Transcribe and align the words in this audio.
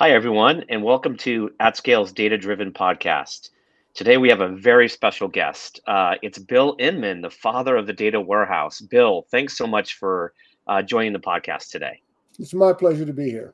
Hi, 0.00 0.12
everyone, 0.12 0.64
and 0.70 0.82
welcome 0.82 1.14
to 1.18 1.50
AtScale's 1.60 2.10
Data 2.10 2.38
Driven 2.38 2.72
Podcast. 2.72 3.50
Today, 3.92 4.16
we 4.16 4.30
have 4.30 4.40
a 4.40 4.48
very 4.48 4.88
special 4.88 5.28
guest. 5.28 5.78
Uh, 5.86 6.14
it's 6.22 6.38
Bill 6.38 6.74
Inmon, 6.78 7.20
the 7.20 7.28
father 7.28 7.76
of 7.76 7.86
the 7.86 7.92
data 7.92 8.18
warehouse. 8.18 8.80
Bill, 8.80 9.26
thanks 9.30 9.58
so 9.58 9.66
much 9.66 9.98
for 9.98 10.32
uh, 10.66 10.80
joining 10.80 11.12
the 11.12 11.18
podcast 11.18 11.68
today. 11.68 12.00
It's 12.38 12.54
my 12.54 12.72
pleasure 12.72 13.04
to 13.04 13.12
be 13.12 13.28
here. 13.28 13.52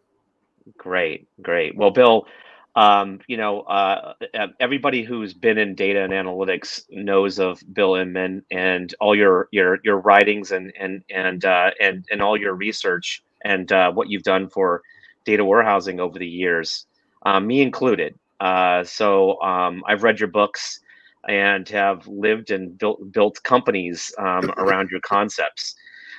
Great, 0.79 1.27
great. 1.43 1.77
Well, 1.77 1.91
Bill, 1.91 2.29
um, 2.77 3.19
you 3.27 3.37
know, 3.39 3.63
uh, 3.63 4.15
everybody 4.61 5.03
who's 5.03 5.35
been 5.35 5.59
in 5.59 5.75
data 5.75 6.05
and 6.05 6.13
analytics 6.13 6.85
knows 6.91 7.41
of 7.41 7.61
Bill 7.75 7.95
Inmon 7.95 8.43
and 8.53 8.95
all 9.01 9.17
your 9.17 9.49
your 9.51 9.81
your 9.83 9.99
writings 9.99 10.53
and 10.53 10.73
and 10.79 11.03
and 11.11 11.45
uh, 11.45 11.73
and 11.81 12.07
and 12.09 12.23
all 12.23 12.37
your 12.37 12.55
research 12.55 13.25
and 13.45 13.73
uh, 13.73 13.91
what 13.91 14.11
you've 14.11 14.23
done 14.23 14.49
for 14.49 14.83
data 15.27 15.45
warehousing 15.45 16.01
over 16.01 16.19
the 16.19 16.27
years, 16.27 16.87
um, 17.27 17.47
me 17.47 17.61
included. 17.61 18.15
Uh, 18.41 18.85
so 18.85 19.41
um, 19.43 19.83
I've 19.87 20.03
read 20.03 20.21
your 20.21 20.29
books 20.29 20.81
and 21.29 21.69
have 21.69 22.07
lived 22.07 22.51
and 22.51 22.79
built 22.79 23.13
built 23.13 23.43
companies 23.43 24.15
um, 24.19 24.51
around 24.57 24.91
your 24.91 25.01
concepts. 25.01 25.75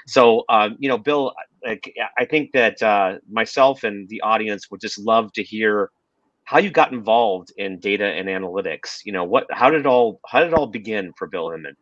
So 0.05 0.43
uh, 0.49 0.69
you 0.77 0.89
know, 0.89 0.97
Bill, 0.97 1.33
I 1.65 2.25
think 2.25 2.51
that 2.53 2.81
uh, 2.83 3.19
myself 3.29 3.83
and 3.83 4.07
the 4.09 4.21
audience 4.21 4.69
would 4.69 4.81
just 4.81 4.99
love 4.99 5.33
to 5.33 5.43
hear 5.43 5.91
how 6.43 6.59
you 6.59 6.69
got 6.69 6.93
involved 6.93 7.51
in 7.57 7.79
data 7.79 8.05
and 8.05 8.29
analytics. 8.29 8.99
You 9.03 9.11
know, 9.11 9.23
what 9.23 9.47
how 9.51 9.69
did 9.69 9.81
it 9.81 9.85
all 9.85 10.19
how 10.27 10.39
did 10.39 10.49
it 10.49 10.53
all 10.53 10.67
begin 10.67 11.13
for 11.17 11.27
Bill 11.27 11.47
Inmon? 11.47 11.75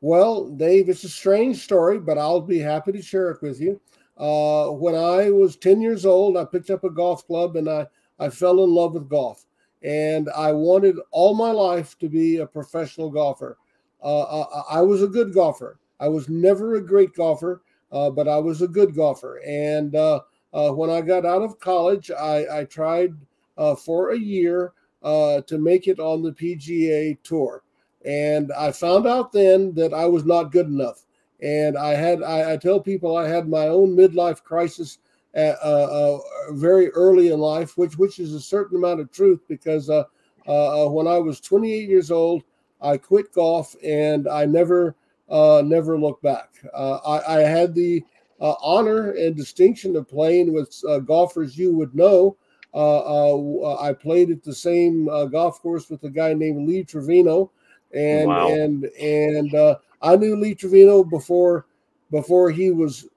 Well, 0.00 0.48
Dave, 0.50 0.88
it's 0.88 1.04
a 1.04 1.08
strange 1.08 1.62
story, 1.62 1.98
but 1.98 2.18
I'll 2.18 2.40
be 2.40 2.58
happy 2.58 2.92
to 2.92 3.02
share 3.02 3.30
it 3.30 3.42
with 3.42 3.60
you. 3.60 3.80
Uh, 4.16 4.68
when 4.70 4.94
I 4.94 5.30
was 5.30 5.56
10 5.56 5.80
years 5.80 6.06
old, 6.06 6.36
I 6.36 6.44
picked 6.44 6.70
up 6.70 6.84
a 6.84 6.90
golf 6.90 7.26
club 7.26 7.56
and 7.56 7.68
I, 7.68 7.86
I 8.18 8.30
fell 8.30 8.64
in 8.64 8.70
love 8.70 8.94
with 8.94 9.08
golf. 9.08 9.46
And 9.82 10.30
I 10.30 10.52
wanted 10.52 10.96
all 11.10 11.34
my 11.34 11.50
life 11.50 11.98
to 11.98 12.08
be 12.08 12.38
a 12.38 12.46
professional 12.46 13.10
golfer. 13.10 13.58
Uh, 14.02 14.22
I, 14.22 14.40
uh, 14.40 14.62
I, 14.70 14.80
was 14.80 15.02
a 15.02 15.06
good 15.06 15.34
golfer. 15.34 15.78
I 16.00 16.08
was 16.08 16.28
never 16.28 16.76
a 16.76 16.80
great 16.84 17.14
golfer, 17.14 17.62
uh, 17.92 18.10
but 18.10 18.26
I 18.26 18.38
was 18.38 18.62
a 18.62 18.68
good 18.68 18.94
golfer. 18.94 19.40
And 19.46 19.94
uh, 19.94 20.20
uh, 20.52 20.70
when 20.70 20.90
I 20.90 21.02
got 21.02 21.26
out 21.26 21.42
of 21.42 21.60
college, 21.60 22.10
I, 22.10 22.60
I 22.60 22.64
tried 22.64 23.14
for 23.84 24.10
a 24.10 24.18
year 24.18 24.72
to 25.02 25.58
make 25.58 25.88
it 25.88 26.00
on 26.00 26.22
the 26.22 26.32
PGA 26.32 27.18
Tour. 27.22 27.62
And 28.04 28.52
I 28.52 28.72
found 28.72 29.06
out 29.06 29.32
then 29.32 29.74
that 29.74 29.92
I 29.92 30.06
was 30.06 30.24
not 30.24 30.52
good 30.52 30.66
enough 30.66 31.04
and 31.40 31.76
I 31.76 31.94
had 31.94 32.22
I, 32.22 32.54
I, 32.54 32.56
tell 32.56 32.80
people 32.80 33.16
I 33.16 33.28
had 33.28 33.48
my 33.48 33.68
own 33.68 33.94
midlife 33.94 34.42
crisis 34.42 34.98
at, 35.34 35.58
uh, 35.62 36.18
uh, 36.18 36.52
very 36.52 36.90
early 36.90 37.28
in 37.28 37.38
life, 37.38 37.76
which 37.76 37.98
which 37.98 38.18
is 38.18 38.32
a 38.32 38.40
certain 38.40 38.78
amount 38.78 39.00
of 39.00 39.12
truth 39.12 39.40
because 39.48 39.90
uh, 39.90 40.04
uh, 40.48 40.86
uh 40.86 40.90
when 40.90 41.06
I 41.06 41.18
was 41.18 41.40
28 41.40 41.88
years 41.88 42.10
old, 42.10 42.42
I 42.80 42.96
quit 42.96 43.32
golf 43.32 43.76
and 43.84 44.26
I 44.26 44.46
never 44.46 44.96
uh, 45.28 45.62
never 45.64 45.98
looked 45.98 46.22
back. 46.22 46.54
I, 46.74 47.20
I, 47.28 47.38
had 47.40 47.74
the 47.74 48.02
honor 48.40 49.10
and 49.10 49.36
distinction 49.36 49.96
of 49.96 50.08
playing 50.08 50.52
with 50.52 50.72
golfers 51.04 51.58
you 51.58 51.74
would 51.74 51.94
know. 51.94 52.36
I 52.72 53.92
played 53.92 54.30
at 54.30 54.44
the 54.44 54.54
same 54.54 55.06
golf 55.30 55.60
course 55.60 55.90
with 55.90 56.04
a 56.04 56.10
guy 56.10 56.32
named 56.32 56.66
Lee 56.68 56.84
Trevino, 56.84 57.50
and 57.92 58.28
wow. 58.28 58.48
and 58.48 58.84
and 58.84 59.76
I 60.06 60.16
knew 60.16 60.36
Lee 60.36 60.54
Trevino 60.54 61.02
before 61.02 61.66
before 62.10 62.50
he 62.50 62.70
was 62.70 63.08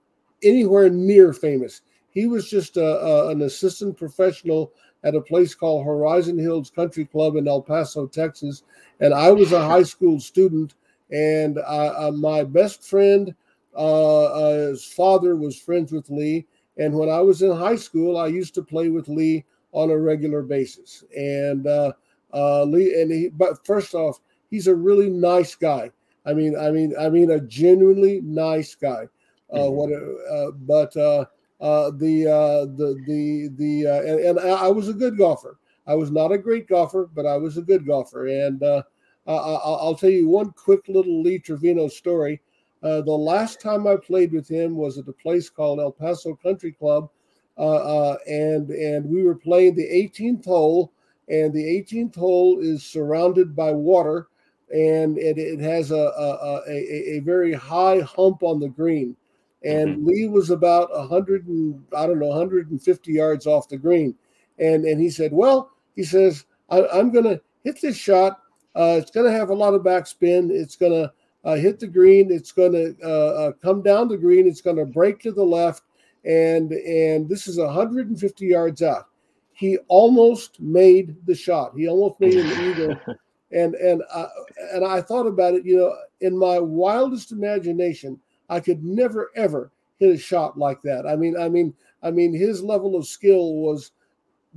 anywhere 0.44 0.90
near 0.90 1.34
famous. 1.34 1.82
He 2.10 2.26
was 2.26 2.50
just 2.50 2.78
a, 2.78 3.00
a, 3.06 3.30
an 3.30 3.44
assistant 3.44 3.98
professional 3.98 4.74
at 5.04 5.16
a 5.16 5.22
place 5.22 5.54
called 5.54 5.86
Horizon 5.86 6.40
Hills 6.40 6.72
Country 6.72 7.06
Club 7.06 7.36
in 7.36 7.48
El 7.48 7.62
Paso, 7.62 8.08
Texas, 8.08 8.64
and 9.00 9.14
I 9.14 9.32
was 9.32 9.52
a 9.52 9.66
high 9.66 9.84
school 9.84 10.20
student. 10.20 10.74
And 11.12 11.60
uh, 11.60 12.12
my 12.16 12.44
best 12.44 12.84
friend, 12.84 13.34
uh, 13.76 14.26
uh, 14.26 14.68
his 14.70 14.86
father 14.86 15.36
was 15.36 15.60
friends 15.60 15.92
with 15.92 16.10
Lee. 16.10 16.46
And 16.78 16.94
when 16.94 17.10
I 17.10 17.20
was 17.20 17.42
in 17.42 17.56
high 17.56 17.76
school, 17.76 18.18
I 18.18 18.28
used 18.28 18.54
to 18.56 18.64
play 18.64 18.90
with 18.90 19.08
Lee 19.10 19.46
on 19.72 19.90
a 19.90 19.98
regular 19.98 20.42
basis. 20.42 21.04
And 21.16 21.66
uh, 21.68 21.94
uh, 22.34 22.64
Lee, 22.64 23.02
and 23.02 23.12
he, 23.12 23.30
but 23.30 23.66
first 23.66 23.94
off, 23.96 24.20
he's 24.50 24.68
a 24.68 24.76
really 24.76 25.10
nice 25.10 25.56
guy. 25.56 25.92
I 26.30 26.34
mean, 26.34 26.56
I 26.56 26.70
mean, 26.70 26.94
I 27.00 27.10
mean, 27.10 27.32
a 27.32 27.40
genuinely 27.40 28.22
nice 28.22 28.76
guy. 28.76 29.08
Uh, 29.52 29.58
mm-hmm. 29.58 29.76
What? 29.76 29.92
Uh, 29.92 30.52
but 30.52 30.96
uh, 30.96 31.26
uh, 31.60 31.92
the 31.98 32.28
uh, 32.28 32.66
the 32.78 33.02
the 33.08 33.50
the 33.58 33.88
uh, 33.88 34.02
and, 34.02 34.38
and, 34.38 34.40
I 34.40 34.70
was 34.70 34.90
a 34.90 34.94
good 34.94 35.18
golfer. 35.18 35.58
I 35.88 35.96
was 35.96 36.12
not 36.12 36.32
a 36.32 36.38
great 36.38 36.68
golfer, 36.68 37.10
but 37.14 37.26
I 37.26 37.36
was 37.38 37.58
a 37.58 37.64
good 37.64 37.86
golfer. 37.86 38.28
And 38.28 38.62
uh, 38.62 38.84
I, 39.26 39.86
will 39.86 39.96
tell 39.96 40.10
you 40.12 40.30
one 40.30 40.52
quick 40.52 40.88
little 40.88 41.24
Lee 41.24 41.40
Trevino 41.40 41.88
story. 41.88 42.42
Uh, 42.82 43.02
the 43.02 43.12
last 43.12 43.60
time 43.60 43.88
I 43.88 43.96
played 43.96 44.32
with 44.32 44.48
him 44.48 44.76
was 44.76 44.98
at 44.98 45.08
a 45.08 45.14
place 45.14 45.50
called 45.50 45.80
El 45.80 45.92
Paso 45.92 46.36
Country 46.36 46.72
Club, 46.72 47.10
uh, 47.58 47.62
uh, 47.62 48.18
and 48.28 48.70
and 48.70 49.06
we 49.06 49.24
were 49.24 49.36
playing 49.36 49.76
the 49.76 49.88
18th 49.88 50.46
hole, 50.46 50.94
and 51.28 51.54
the 51.54 51.64
18th 51.64 52.16
hole 52.16 52.60
is 52.60 52.84
surrounded 52.84 53.56
by 53.56 53.72
water, 53.72 54.28
and 54.72 55.18
it, 55.18 55.38
it 55.38 55.60
has 55.60 55.92
a, 55.92 55.96
a, 55.96 56.62
a, 56.68 57.18
a, 57.18 57.20
very 57.20 57.54
high 57.54 58.02
hump 58.02 58.44
on 58.44 58.60
the 58.60 58.68
green. 58.68 59.16
And 59.64 59.98
mm-hmm. 59.98 60.08
Lee 60.08 60.28
was 60.28 60.52
about 60.52 60.92
100 60.92 61.48
and 61.48 61.84
I 61.98 62.06
don't 62.06 62.20
know 62.20 62.28
150 62.28 63.12
yards 63.12 63.48
off 63.48 63.68
the 63.68 63.78
green, 63.78 64.16
and 64.58 64.86
and 64.86 65.02
he 65.02 65.10
said, 65.10 65.34
"Well, 65.34 65.72
he 65.96 66.04
says 66.04 66.46
I, 66.70 67.00
am 67.00 67.12
going 67.12 67.26
to 67.26 67.42
hit 67.64 67.82
this 67.82 67.98
shot. 67.98 68.40
Uh, 68.76 68.98
it's 69.02 69.12
going 69.12 69.30
to 69.30 69.38
have 69.38 69.50
a 69.50 69.56
lot 69.56 69.74
of 69.74 69.82
backspin. 69.82 70.50
It's 70.50 70.78
going 70.78 70.94
to 70.94 71.12
uh, 71.44 71.56
hit 71.56 71.80
the 71.80 71.88
green. 71.88 72.32
It's 72.32 72.54
going 72.54 72.72
to 72.72 72.96
uh, 73.04 73.10
uh, 73.10 73.52
come 73.62 73.82
down 73.82 74.08
the 74.08 74.18
green. 74.18 74.48
It's 74.48 74.62
going 74.62 74.78
to 74.78 74.86
break 74.86 75.20
to 75.22 75.32
the 75.34 75.44
left, 75.44 75.84
and 76.24 76.72
and 76.72 77.28
this 77.28 77.48
is 77.48 77.58
150 77.58 78.46
yards 78.46 78.82
out. 78.82 79.08
He 79.52 79.78
almost 79.90 80.62
made 80.62 81.18
the 81.26 81.36
shot. 81.36 81.74
He 81.76 81.90
almost 81.90 82.20
made 82.22 82.36
an 82.36 82.70
eagle." 82.72 83.16
And 83.52 83.76
and 83.76 84.04
I, 84.14 84.28
and 84.74 84.86
I 84.86 85.02
thought 85.02 85.28
about 85.28 85.54
it. 85.54 85.66
You 85.66 85.78
know, 85.78 85.96
in 86.22 86.38
my 86.38 86.60
wildest 86.60 87.32
imagination, 87.32 88.20
I 88.50 88.60
could 88.60 88.84
never 88.84 89.32
ever 89.36 89.72
hit 90.00 90.14
a 90.14 90.18
shot 90.18 90.58
like 90.58 90.82
that. 90.84 91.06
I 91.06 91.16
mean, 91.16 91.38
I 91.38 91.50
mean, 91.50 91.74
I 92.04 92.12
mean, 92.12 92.34
his 92.34 92.62
level 92.64 92.96
of 92.96 93.08
skill 93.08 93.56
was 93.56 93.92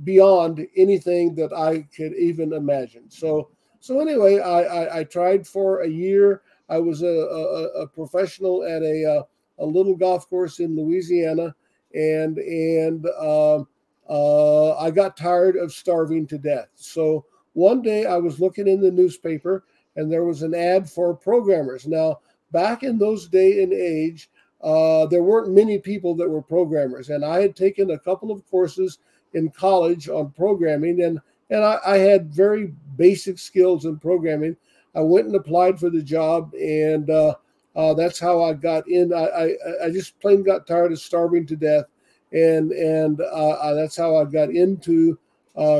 beyond 0.03 0.65
anything 0.75 1.35
that 1.35 1.53
I 1.53 1.87
could 1.95 2.13
even 2.15 2.53
imagine. 2.53 3.09
So 3.09 3.49
so 3.79 3.99
anyway, 3.99 4.39
I 4.39 4.61
I, 4.61 4.99
I 4.99 5.03
tried 5.03 5.47
for 5.47 5.81
a 5.81 5.89
year. 5.89 6.41
I 6.69 6.79
was 6.79 7.01
a, 7.01 7.07
a, 7.07 7.81
a 7.81 7.87
professional 7.87 8.63
at 8.63 8.81
a, 8.81 9.03
a, 9.03 9.63
a 9.63 9.65
little 9.65 9.95
golf 9.95 10.29
course 10.29 10.59
in 10.59 10.75
Louisiana, 10.75 11.53
and 11.93 12.37
and 12.37 13.05
uh, 13.05 13.63
uh, 14.09 14.77
I 14.77 14.89
got 14.89 15.17
tired 15.17 15.55
of 15.55 15.73
starving 15.73 16.25
to 16.27 16.37
death. 16.37 16.69
So 16.75 17.25
one 17.53 17.81
day 17.81 18.05
I 18.05 18.17
was 18.17 18.39
looking 18.39 18.67
in 18.67 18.81
the 18.81 18.91
newspaper 18.91 19.63
and 19.95 20.11
there 20.11 20.23
was 20.23 20.41
an 20.41 20.55
ad 20.55 20.89
for 20.89 21.13
programmers. 21.13 21.87
Now, 21.87 22.19
back 22.51 22.83
in 22.83 22.97
those 22.97 23.27
day 23.27 23.63
and 23.63 23.73
age, 23.73 24.29
uh, 24.61 25.05
there 25.07 25.23
weren't 25.23 25.53
many 25.53 25.77
people 25.77 26.15
that 26.15 26.29
were 26.29 26.41
programmers, 26.41 27.09
and 27.09 27.25
I 27.25 27.41
had 27.41 27.55
taken 27.55 27.91
a 27.91 27.99
couple 27.99 28.31
of 28.31 28.49
courses 28.49 28.99
in 29.33 29.49
college 29.49 30.07
on 30.07 30.31
programming, 30.31 31.03
and 31.03 31.19
and 31.49 31.63
I, 31.63 31.79
I 31.85 31.97
had 31.97 32.33
very 32.33 32.73
basic 32.95 33.37
skills 33.39 33.85
in 33.85 33.99
programming. 33.99 34.55
I 34.95 35.01
went 35.01 35.27
and 35.27 35.35
applied 35.35 35.79
for 35.79 35.89
the 35.89 36.01
job, 36.01 36.53
and 36.53 37.09
uh, 37.09 37.35
uh, 37.75 37.93
that's 37.93 38.19
how 38.19 38.41
I 38.41 38.53
got 38.53 38.87
in. 38.87 39.13
I, 39.13 39.25
I, 39.25 39.55
I 39.85 39.89
just 39.89 40.17
plain 40.21 40.43
got 40.43 40.65
tired 40.65 40.93
of 40.93 40.99
starving 40.99 41.45
to 41.47 41.57
death, 41.57 41.85
and 42.31 42.71
and 42.71 43.19
uh, 43.19 43.73
that's 43.73 43.97
how 43.97 44.15
I 44.15 44.23
got 44.23 44.49
into 44.49 45.11
uh, 45.11 45.22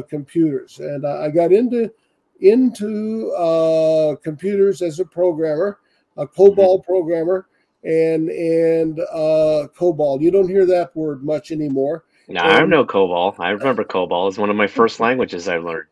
computers, 0.10 0.80
and 0.80 1.06
I 1.06 1.30
got 1.30 1.52
into 1.52 1.92
into 2.44 3.32
uh, 3.32 4.16
computers 4.18 4.82
as 4.82 5.00
a 5.00 5.06
programmer, 5.06 5.80
a 6.18 6.28
COBOL 6.28 6.80
mm-hmm. 6.80 6.92
programmer, 6.92 7.48
and 7.84 8.30
and 8.30 9.00
uh, 9.00 9.68
COBOL. 9.76 10.22
You 10.22 10.32
don't 10.32 10.50
hear 10.50 10.66
that 10.66 10.96
word 10.96 11.24
much 11.24 11.52
anymore. 11.52 12.06
No, 12.28 12.42
and, 12.42 12.52
I 12.52 12.66
know 12.66 12.86
COBOL. 12.86 13.40
I 13.40 13.50
remember 13.50 13.84
COBOL. 13.84 14.30
It's 14.30 14.38
one 14.38 14.50
of 14.50 14.56
my 14.56 14.68
first 14.68 15.00
languages 15.00 15.48
I 15.48 15.58
learned. 15.58 15.88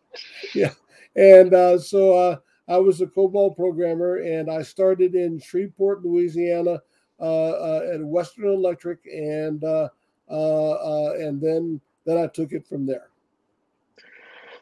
Yeah, 0.53 0.73
and 1.15 1.53
uh, 1.53 1.77
so 1.79 2.13
uh, 2.13 2.37
I 2.67 2.77
was 2.77 3.01
a 3.01 3.07
COBOL 3.07 3.55
programmer, 3.55 4.17
and 4.17 4.49
I 4.49 4.61
started 4.61 5.15
in 5.15 5.39
Shreveport, 5.39 6.03
Louisiana, 6.03 6.81
uh, 7.19 7.51
uh, 7.51 7.91
at 7.93 8.03
Western 8.03 8.47
Electric, 8.47 8.99
and 9.05 9.63
uh, 9.63 9.89
uh, 10.29 10.71
uh, 10.71 11.13
and 11.19 11.41
then 11.41 11.79
then 12.05 12.17
I 12.17 12.27
took 12.27 12.51
it 12.51 12.67
from 12.67 12.85
there. 12.85 13.10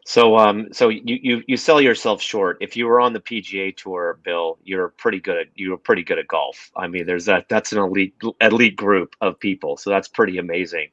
So, 0.09 0.39
um, 0.39 0.69
so 0.73 0.89
you, 0.89 1.19
you 1.21 1.43
you 1.45 1.55
sell 1.55 1.79
yourself 1.79 2.19
short. 2.19 2.57
If 2.61 2.75
you 2.75 2.87
were 2.87 2.99
on 2.99 3.13
the 3.13 3.19
PGA 3.19 3.77
Tour, 3.77 4.17
Bill, 4.23 4.57
you're 4.63 4.89
pretty 4.89 5.19
good 5.19 5.37
at 5.37 5.47
you're 5.53 5.77
pretty 5.77 6.01
good 6.01 6.17
at 6.17 6.27
golf. 6.27 6.71
I 6.75 6.87
mean, 6.87 7.05
there's 7.05 7.25
that 7.25 7.47
that's 7.47 7.73
an 7.73 7.77
elite 7.77 8.15
elite 8.41 8.75
group 8.75 9.15
of 9.21 9.39
people, 9.39 9.77
so 9.77 9.91
that's 9.91 10.07
pretty 10.07 10.39
amazing. 10.39 10.87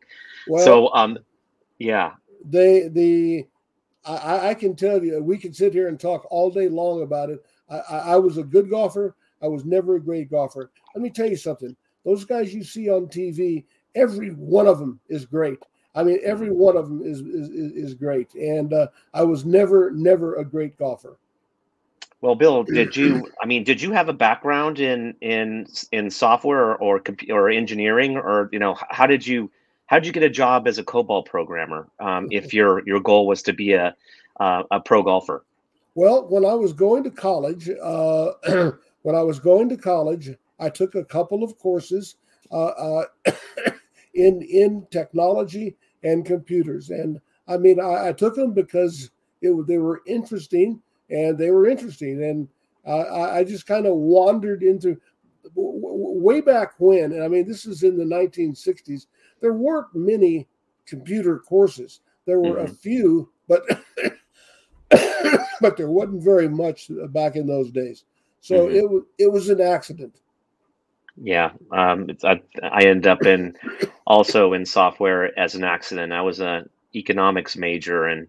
Well, 0.47 0.63
so, 0.63 0.93
um, 0.93 1.19
yeah. 1.79 2.13
they 2.45 2.89
the 2.89 3.47
I, 4.05 4.51
I, 4.51 4.55
can 4.55 4.77
tell 4.77 5.03
you 5.03 5.23
we 5.23 5.39
can 5.39 5.55
sit 5.55 5.73
here 5.73 5.89
and 5.89 5.99
talk 5.99 6.27
all 6.31 6.51
day 6.51 6.69
long 6.69 7.01
about 7.01 7.31
it. 7.31 7.43
I, 7.71 7.79
I, 7.79 8.17
was 8.17 8.37
a 8.37 8.45
good 8.45 8.69
golfer. 8.69 9.17
I 9.41 9.49
was 9.49 9.65
never 9.65 9.97
a 9.97 10.01
great 10.01 10.31
golfer. 10.31 10.71
Let 10.95 11.01
me 11.01 11.09
tell 11.09 11.27
you 11.27 11.39
something. 11.39 11.75
Those 12.05 12.27
guys 12.27 12.53
you 12.53 12.63
see 12.63 12.91
on 12.91 13.07
TV, 13.07 13.65
every 13.95 14.29
one 14.33 14.67
of 14.67 14.79
them 14.79 15.01
is 15.09 15.25
great. 15.25 15.59
I 15.97 16.05
mean, 16.05 16.21
every 16.23 16.51
one 16.51 16.77
of 16.77 16.89
them 16.89 17.03
is 17.03 17.21
is, 17.21 17.49
is 17.51 17.95
great. 17.95 18.35
And 18.35 18.73
uh, 18.73 18.89
I 19.15 19.25
was 19.25 19.45
never 19.45 19.91
never 19.91 20.37
a 20.37 20.45
great 20.45 20.79
golfer. 20.79 21.17
Well, 22.21 22.35
Bill, 22.35 22.65
did 22.65 22.95
you? 22.95 23.31
I 23.43 23.47
mean, 23.47 23.65
did 23.65 23.81
you 23.81 23.93
have 23.93 24.09
a 24.09 24.13
background 24.13 24.79
in 24.79 25.15
in 25.23 25.67
in 25.93 26.11
software 26.11 26.77
or 26.77 27.01
or, 27.01 27.03
or 27.31 27.49
engineering, 27.49 28.17
or 28.17 28.51
you 28.53 28.59
know, 28.59 28.77
how 28.91 29.07
did 29.07 29.27
you 29.27 29.51
how 29.87 29.99
did 29.99 30.07
you 30.07 30.13
get 30.13 30.23
a 30.23 30.31
job 30.31 30.69
as 30.69 30.79
a 30.79 30.85
COBOL 30.85 31.25
programmer 31.25 31.89
um, 31.99 32.29
if 32.31 32.53
your 32.53 32.87
your 32.87 33.01
goal 33.01 33.27
was 33.27 33.43
to 33.45 33.55
be 33.55 33.73
a 33.73 33.97
uh, 34.39 34.63
a 34.71 34.81
pro 34.81 35.03
golfer? 35.03 35.45
Well, 35.95 36.29
when 36.29 36.45
I 36.45 36.53
was 36.53 36.75
going 36.75 37.05
to 37.05 37.11
college, 37.11 37.71
uh, 37.83 38.33
when 39.03 39.15
I 39.15 39.23
was 39.23 39.41
going 39.41 39.71
to 39.71 39.79
college, 39.79 40.31
I 40.61 40.69
took 40.69 40.95
a 40.95 41.05
couple 41.05 41.43
of 41.43 41.57
courses 41.59 42.17
uh, 42.53 42.67
uh 42.67 43.05
in 44.15 44.43
in 44.43 44.87
technology 44.91 45.77
and 46.07 46.25
computers, 46.25 46.91
and 46.91 47.21
I 47.49 47.57
mean, 47.57 47.81
I, 47.81 48.09
I 48.09 48.13
took 48.13 48.35
them 48.35 48.53
because 48.53 49.11
it, 49.43 49.67
they 49.67 49.79
were 49.79 50.03
interesting 50.07 50.81
and 51.11 51.39
they 51.39 51.51
were 51.51 51.69
interesting. 51.69 52.23
And 52.25 52.49
uh, 52.87 53.31
I 53.31 53.45
just 53.45 53.67
kind 53.67 53.87
of 53.87 53.95
wandered 53.95 54.63
into 54.63 55.01
way 55.55 56.41
back 56.41 56.75
when, 56.79 57.13
and 57.13 57.23
I 57.23 57.29
mean, 57.29 57.47
this 57.47 57.67
is 57.67 57.83
in 57.83 57.97
the 57.97 58.05
1960s. 58.05 59.07
There 59.41 59.53
weren't 59.53 59.95
many 59.95 60.49
computer 60.87 61.39
courses. 61.39 62.01
There 62.27 62.41
were 62.41 62.57
mm-hmm. 62.57 62.73
a 62.73 62.75
few, 62.75 63.31
but 63.49 63.63
but 65.61 65.77
there 65.77 65.91
wasn't 65.91 66.23
very 66.23 66.49
much 66.49 66.91
back 67.11 67.37
in 67.37 67.47
those 67.47 67.71
days. 67.71 68.05
So 68.41 68.67
mm-hmm. 68.67 68.77
it 68.77 68.91
was 68.91 69.03
it 69.19 69.33
was 69.33 69.49
an 69.49 69.61
accident. 69.61 70.21
Yeah, 71.23 71.53
um, 71.73 72.09
I, 72.25 72.41
I 72.63 72.85
end 72.85 73.07
up 73.07 73.25
in 73.25 73.57
also 74.07 74.53
in 74.53 74.67
software 74.67 75.39
as 75.39 75.55
an 75.55 75.65
accident. 75.65 76.13
I 76.13 76.21
was 76.21 76.41
an 76.41 76.69
economics 76.95 77.57
major 77.57 78.05
and 78.05 78.29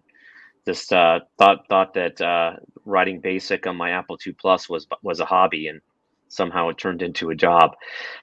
just 0.66 0.92
uh, 0.92 1.20
thought 1.38 1.66
thought 1.68 1.94
that 1.94 2.20
uh, 2.20 2.56
writing 2.84 3.20
BASIC 3.20 3.66
on 3.66 3.76
my 3.76 3.90
Apple 3.90 4.18
II 4.26 4.34
Plus 4.34 4.68
was 4.68 4.86
was 5.02 5.20
a 5.20 5.24
hobby, 5.24 5.68
and 5.68 5.80
somehow 6.28 6.68
it 6.68 6.78
turned 6.78 7.02
into 7.02 7.30
a 7.30 7.34
job. 7.34 7.74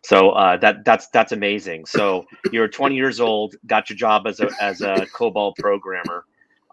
So 0.03 0.31
uh, 0.31 0.57
that 0.57 0.85
that's 0.85 1.07
that's 1.07 1.31
amazing. 1.31 1.85
So 1.85 2.25
you're 2.51 2.67
20 2.67 2.95
years 2.95 3.19
old, 3.19 3.55
got 3.65 3.89
your 3.89 3.97
job 3.97 4.27
as 4.27 4.39
a 4.39 4.49
as 4.61 4.81
a 4.81 5.07
COBOL 5.13 5.55
programmer, 5.57 6.25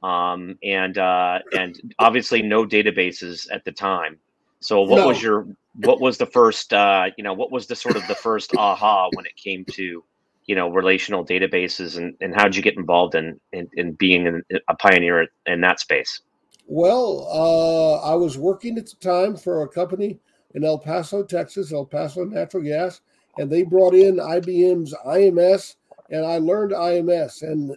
um, 0.03 0.59
and 0.63 0.97
uh, 0.99 1.39
and 1.57 1.95
obviously 1.99 2.43
no 2.43 2.67
databases 2.67 3.47
at 3.53 3.65
the 3.65 3.73
time. 3.73 4.19
So 4.61 4.83
what 4.83 4.99
no. 4.99 5.09
was 5.09 5.23
your 5.23 5.47
what 5.77 6.01
was 6.01 6.19
the 6.19 6.27
first 6.27 6.73
uh, 6.73 7.07
you 7.17 7.25
know 7.25 7.33
what 7.33 7.51
was 7.51 7.67
the 7.67 7.77
sort 7.77 7.97
of 7.97 8.07
the 8.07 8.15
first 8.15 8.55
aha 8.57 9.09
when 9.15 9.25
it 9.25 9.37
came 9.37 9.65
to 9.73 10.05
you 10.47 10.55
know 10.55 10.69
relational 10.69 11.25
databases 11.25 11.97
and, 11.97 12.15
and 12.21 12.35
how 12.35 12.45
did 12.45 12.57
you 12.57 12.63
get 12.63 12.77
involved 12.77 13.15
in 13.15 13.41
in, 13.53 13.69
in 13.75 13.93
being 13.93 14.43
a 14.69 14.75
pioneer 14.77 15.27
in 15.47 15.61
that 15.61 15.81
space? 15.81 16.21
Well 16.67 17.27
uh, 17.33 18.07
i 18.07 18.15
was 18.15 18.39
working 18.39 18.79
at 18.79 18.87
the 18.87 18.97
time 18.97 19.37
for 19.37 19.63
a 19.63 19.69
company 19.69 20.19
in 20.55 20.65
el 20.65 20.79
paso 20.79 21.23
texas 21.23 21.73
el 21.73 21.87
paso 21.87 22.25
natural 22.25 22.63
gas 22.63 23.01
and 23.39 23.51
they 23.51 23.63
brought 23.63 23.95
in 23.95 24.17
ibm's 24.17 24.95
ims 25.07 25.77
and 26.11 26.27
i 26.27 26.39
learned 26.39 26.73
ims 26.73 27.43
and 27.43 27.77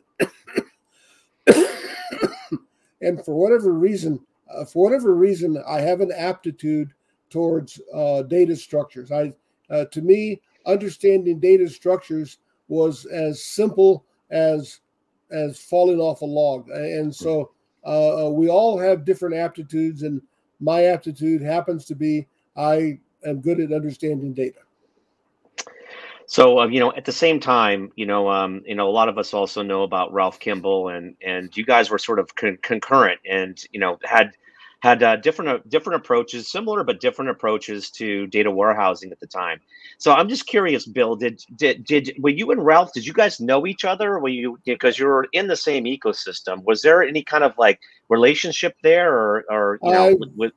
and 3.01 3.23
for 3.23 3.35
whatever 3.35 3.71
reason 3.71 4.19
uh, 4.53 4.65
for 4.65 4.83
whatever 4.83 5.15
reason 5.15 5.61
i 5.65 5.79
have 5.79 6.01
an 6.01 6.11
aptitude 6.11 6.93
towards 7.35 7.81
uh, 7.93 8.21
data 8.23 8.55
structures 8.55 9.11
i 9.11 9.33
uh, 9.69 9.83
to 9.85 10.01
me 10.01 10.39
understanding 10.65 11.39
data 11.39 11.67
structures 11.69 12.37
was 12.67 13.05
as 13.05 13.43
simple 13.43 14.05
as 14.31 14.79
as 15.31 15.59
falling 15.59 15.99
off 15.99 16.21
a 16.21 16.25
log. 16.25 16.69
And 16.69 17.13
so 17.13 17.51
uh, 17.85 18.27
uh, 18.27 18.29
we 18.29 18.49
all 18.49 18.77
have 18.77 19.05
different 19.05 19.35
aptitudes, 19.35 20.03
and 20.03 20.21
my 20.59 20.85
aptitude 20.85 21.41
happens 21.41 21.85
to 21.85 21.95
be 21.95 22.27
I 22.55 22.99
am 23.25 23.41
good 23.41 23.59
at 23.59 23.73
understanding 23.73 24.33
data. 24.33 24.59
So 26.27 26.59
uh, 26.59 26.67
you 26.67 26.79
know, 26.79 26.93
at 26.93 27.05
the 27.05 27.11
same 27.11 27.39
time, 27.39 27.91
you 27.95 28.05
know, 28.05 28.29
um, 28.29 28.63
you 28.65 28.75
know, 28.75 28.87
a 28.87 28.91
lot 28.91 29.09
of 29.09 29.17
us 29.17 29.33
also 29.33 29.61
know 29.61 29.83
about 29.83 30.13
Ralph 30.13 30.39
Kimball, 30.39 30.89
and 30.89 31.15
and 31.21 31.55
you 31.55 31.65
guys 31.65 31.89
were 31.89 31.99
sort 31.99 32.19
of 32.19 32.33
con- 32.35 32.59
concurrent, 32.61 33.19
and 33.29 33.63
you 33.71 33.79
know, 33.79 33.99
had 34.03 34.31
had 34.85 35.01
uh, 35.01 35.15
different 35.15 35.49
uh, 35.49 35.57
different 35.67 35.95
approaches, 35.95 36.51
similar 36.51 36.83
but 36.83 36.99
different 36.99 37.31
approaches 37.31 37.89
to 37.89 38.27
data 38.27 38.51
warehousing 38.51 39.11
at 39.11 39.19
the 39.19 39.25
time. 39.25 39.59
So 39.97 40.13
I'm 40.13 40.29
just 40.29 40.45
curious, 40.45 40.85
Bill, 40.85 41.15
did 41.15 41.41
did 41.55 41.83
did 41.85 42.15
were 42.19 42.29
you 42.29 42.51
and 42.51 42.63
Ralph? 42.63 42.93
Did 42.93 43.05
you 43.07 43.13
guys 43.13 43.39
know 43.39 43.65
each 43.65 43.83
other? 43.83 44.19
Were 44.19 44.29
you 44.29 44.59
because 44.63 44.99
you 44.99 45.07
were 45.07 45.27
in 45.33 45.47
the 45.47 45.55
same 45.55 45.85
ecosystem? 45.85 46.63
Was 46.65 46.83
there 46.83 47.01
any 47.01 47.23
kind 47.23 47.43
of 47.43 47.57
like 47.57 47.79
relationship 48.09 48.75
there, 48.83 49.11
or 49.11 49.43
or 49.49 49.79
you 49.81 49.91
know? 49.91 50.09
I've, 50.09 50.17
with, 50.35 50.53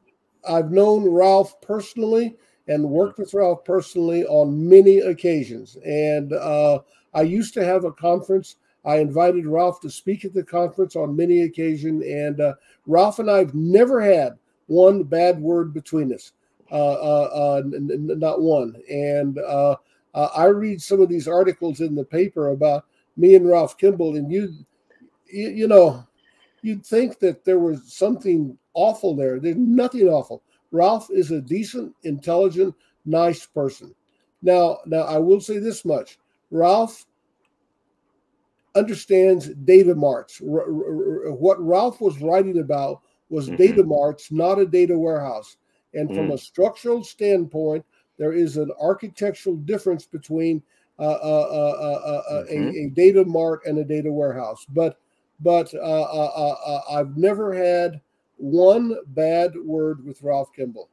I've 0.47 0.71
known 0.71 1.09
Ralph 1.09 1.59
personally 1.63 2.37
and 2.69 2.85
worked 2.85 3.19
with 3.19 3.33
Ralph 3.33 3.65
personally 3.65 4.27
on 4.27 4.69
many 4.69 4.99
occasions, 4.99 5.79
and 5.87 6.35
uh, 6.35 6.81
I 7.15 7.23
used 7.23 7.55
to 7.55 7.65
have 7.65 7.87
a 7.87 7.93
conference 7.93 8.57
I 8.88 9.00
invited 9.00 9.46
Ralph 9.46 9.81
to 9.82 9.90
speak 9.90 10.25
at 10.25 10.32
the 10.32 10.43
conference 10.43 10.96
on 10.96 11.14
many 11.14 11.43
occasions, 11.43 12.02
and 12.06 12.40
uh, 12.40 12.55
Ralph 12.87 13.19
and 13.19 13.31
I 13.31 13.37
have 13.37 13.55
never 13.55 14.00
had 14.00 14.38
one 14.67 15.02
bad 15.02 15.38
word 15.38 15.75
between 15.75 16.11
us, 16.14 16.32
uh, 16.73 16.75
uh, 16.94 17.31
uh 17.35 17.62
n- 17.67 17.90
n- 17.93 18.19
not 18.19 18.40
one. 18.40 18.75
And 18.90 19.38
uh, 19.40 19.76
I 20.14 20.46
read 20.46 20.81
some 20.81 21.02
of 21.02 21.11
these 21.11 21.29
articles 21.29 21.81
in 21.81 21.94
the 21.94 22.05
paper 22.05 22.49
about 22.49 22.87
me 23.19 23.35
and 23.35 23.46
Ralph 23.46 23.76
Kimball, 23.76 24.17
and 24.17 24.32
you, 24.32 24.55
you, 25.31 25.50
you 25.50 25.69
know, 25.69 26.02
you'd 26.62 26.87
think 26.87 27.19
that 27.19 27.44
there 27.44 27.58
was 27.58 27.93
something 27.93 28.56
awful 28.73 29.14
there. 29.14 29.38
There's 29.38 29.56
nothing 29.56 30.08
awful. 30.08 30.43
Ralph 30.73 31.11
is 31.11 31.31
a 31.31 31.43
decent, 31.43 31.94
intelligent, 32.05 32.75
nice 33.05 33.44
person. 33.44 33.94
Now, 34.40 34.79
now 34.87 35.02
I 35.02 35.19
will 35.19 35.43
say 35.43 35.58
this 35.58 35.85
much: 35.85 36.19
Ralph 36.50 37.05
understands 38.75 39.49
data 39.65 39.94
marts. 39.94 40.41
what 40.41 41.64
Ralph 41.64 42.00
was 42.00 42.21
writing 42.21 42.59
about 42.59 43.00
was 43.28 43.47
mm-hmm. 43.47 43.57
data 43.57 43.83
marts, 43.83 44.31
not 44.31 44.59
a 44.59 44.66
data 44.66 44.99
warehouse. 44.99 45.57
And 45.95 46.09
from 46.09 46.28
mm. 46.28 46.35
a 46.35 46.38
structural 46.38 47.02
standpoint, 47.02 47.85
there 48.19 48.33
is 48.33 48.57
an 48.57 48.71
architectural 48.81 49.57
difference 49.57 50.04
between 50.04 50.62
uh, 50.99 51.02
uh, 51.02 51.07
uh, 51.07 52.45
mm-hmm. 52.45 52.69
a, 52.69 52.87
a, 52.87 52.90
data 52.90 53.25
mart 53.25 53.61
and 53.64 53.78
a 53.78 53.85
data 53.85 54.12
warehouse. 54.12 54.66
But 54.69 54.99
but 55.40 55.73
I've 56.90 57.16
never 57.16 57.54
had 57.54 58.00
one 58.37 58.97
bad 59.09 59.52
word 59.57 60.04
with 60.04 60.23
Ralph 60.23 60.52
Kimball. 60.54 60.88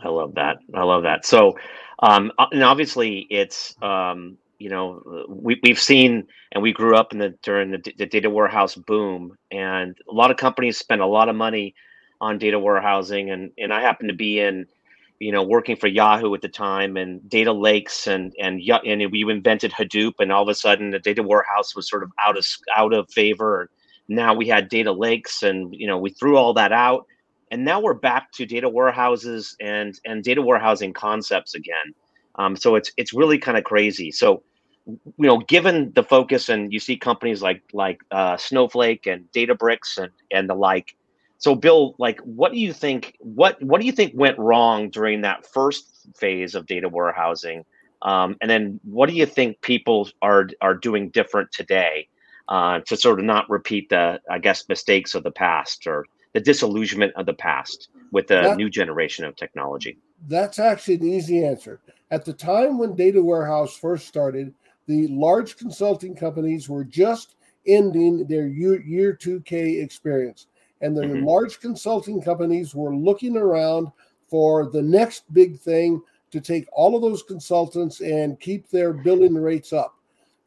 I 0.00 0.08
love 0.08 0.34
that. 0.34 0.58
I 0.74 0.82
love 0.82 1.02
that. 1.02 1.26
So, 1.26 1.56
um, 2.00 2.32
and 2.52 2.62
obviously, 2.62 3.26
it's 3.30 3.74
um, 3.82 4.38
you 4.62 4.70
know 4.70 5.02
we, 5.28 5.58
we've 5.62 5.80
seen 5.80 6.26
and 6.52 6.62
we 6.62 6.72
grew 6.72 6.96
up 6.96 7.12
in 7.12 7.18
the 7.18 7.34
during 7.42 7.70
the, 7.70 7.94
the 7.98 8.06
data 8.06 8.30
warehouse 8.30 8.74
boom 8.74 9.36
and 9.50 9.96
a 10.10 10.14
lot 10.14 10.30
of 10.30 10.36
companies 10.36 10.78
spend 10.78 11.00
a 11.00 11.06
lot 11.06 11.28
of 11.28 11.36
money 11.36 11.74
on 12.20 12.38
data 12.38 12.58
warehousing 12.58 13.30
and 13.30 13.50
and 13.58 13.72
i 13.72 13.80
happen 13.80 14.06
to 14.08 14.14
be 14.14 14.40
in 14.40 14.66
you 15.18 15.32
know 15.32 15.42
working 15.42 15.76
for 15.76 15.88
yahoo 15.88 16.34
at 16.34 16.40
the 16.40 16.48
time 16.48 16.96
and 16.96 17.28
data 17.28 17.52
lakes 17.52 18.06
and 18.06 18.32
and 18.40 18.60
and 18.86 19.12
we 19.12 19.24
invented 19.30 19.72
hadoop 19.72 20.14
and 20.18 20.32
all 20.32 20.42
of 20.42 20.48
a 20.48 20.54
sudden 20.54 20.90
the 20.90 20.98
data 20.98 21.22
warehouse 21.22 21.74
was 21.74 21.88
sort 21.88 22.02
of 22.02 22.10
out 22.24 22.36
of 22.38 22.46
out 22.76 22.92
of 22.92 23.10
favor 23.10 23.68
now 24.08 24.34
we 24.34 24.46
had 24.46 24.68
data 24.68 24.92
lakes 24.92 25.42
and 25.42 25.74
you 25.74 25.86
know 25.86 25.98
we 25.98 26.10
threw 26.10 26.36
all 26.36 26.54
that 26.54 26.72
out 26.72 27.06
and 27.52 27.66
now 27.66 27.78
we're 27.78 27.92
back 27.94 28.32
to 28.32 28.46
data 28.46 28.68
warehouses 28.68 29.54
and 29.60 30.00
and 30.06 30.24
data 30.24 30.40
warehousing 30.40 30.94
concepts 30.94 31.54
again. 31.54 31.94
Um, 32.36 32.56
so 32.56 32.74
it's 32.76 32.90
it's 32.96 33.12
really 33.12 33.38
kind 33.38 33.58
of 33.58 33.64
crazy. 33.64 34.10
So 34.10 34.42
you 34.86 35.00
know, 35.18 35.38
given 35.38 35.92
the 35.94 36.02
focus, 36.02 36.48
and 36.48 36.72
you 36.72 36.80
see 36.80 36.96
companies 36.96 37.42
like 37.42 37.62
like 37.72 38.00
uh, 38.10 38.36
Snowflake 38.36 39.06
and 39.06 39.30
DataBricks 39.32 39.98
and 39.98 40.12
and 40.30 40.48
the 40.48 40.54
like. 40.54 40.96
So, 41.38 41.56
Bill, 41.56 41.96
like, 41.98 42.20
what 42.20 42.52
do 42.52 42.58
you 42.58 42.72
think? 42.72 43.16
What 43.18 43.60
what 43.62 43.80
do 43.80 43.86
you 43.86 43.92
think 43.92 44.12
went 44.14 44.38
wrong 44.38 44.90
during 44.90 45.22
that 45.22 45.46
first 45.46 46.08
phase 46.16 46.54
of 46.54 46.66
data 46.66 46.88
warehousing? 46.88 47.64
Um, 48.02 48.36
and 48.40 48.50
then, 48.50 48.80
what 48.84 49.08
do 49.08 49.14
you 49.14 49.26
think 49.26 49.60
people 49.60 50.08
are 50.20 50.48
are 50.60 50.74
doing 50.74 51.10
different 51.10 51.50
today 51.52 52.08
uh, 52.48 52.80
to 52.80 52.96
sort 52.96 53.18
of 53.18 53.24
not 53.24 53.48
repeat 53.50 53.88
the, 53.88 54.20
I 54.30 54.38
guess, 54.38 54.68
mistakes 54.68 55.14
of 55.14 55.22
the 55.22 55.30
past 55.30 55.86
or 55.86 56.06
the 56.32 56.40
disillusionment 56.40 57.12
of 57.16 57.26
the 57.26 57.34
past 57.34 57.88
with 58.10 58.26
the 58.26 58.34
that, 58.34 58.56
new 58.56 58.70
generation 58.70 59.24
of 59.24 59.36
technology? 59.36 59.98
That's 60.28 60.58
actually 60.58 60.94
an 60.96 61.08
easy 61.08 61.44
answer. 61.44 61.80
At 62.10 62.24
the 62.24 62.32
time 62.32 62.78
when 62.78 62.94
data 62.94 63.22
warehouse 63.22 63.76
first 63.76 64.06
started, 64.06 64.54
the 64.86 65.08
large 65.08 65.56
consulting 65.56 66.14
companies 66.14 66.68
were 66.68 66.84
just 66.84 67.36
ending 67.66 68.26
their 68.26 68.46
year, 68.46 68.80
year 68.82 69.12
2K 69.14 69.80
experience. 69.80 70.46
And 70.80 70.96
the 70.96 71.02
Mhm. 71.02 71.24
large 71.24 71.60
consulting 71.60 72.20
companies 72.20 72.74
were 72.74 72.94
looking 72.94 73.36
around 73.36 73.92
for 74.26 74.66
the 74.66 74.82
next 74.82 75.32
big 75.32 75.58
thing 75.60 76.02
to 76.32 76.40
take 76.40 76.66
all 76.72 76.96
of 76.96 77.02
those 77.02 77.22
consultants 77.22 78.00
and 78.00 78.40
keep 78.40 78.68
their 78.68 78.92
billing 78.92 79.34
rates 79.34 79.72
up. 79.72 79.94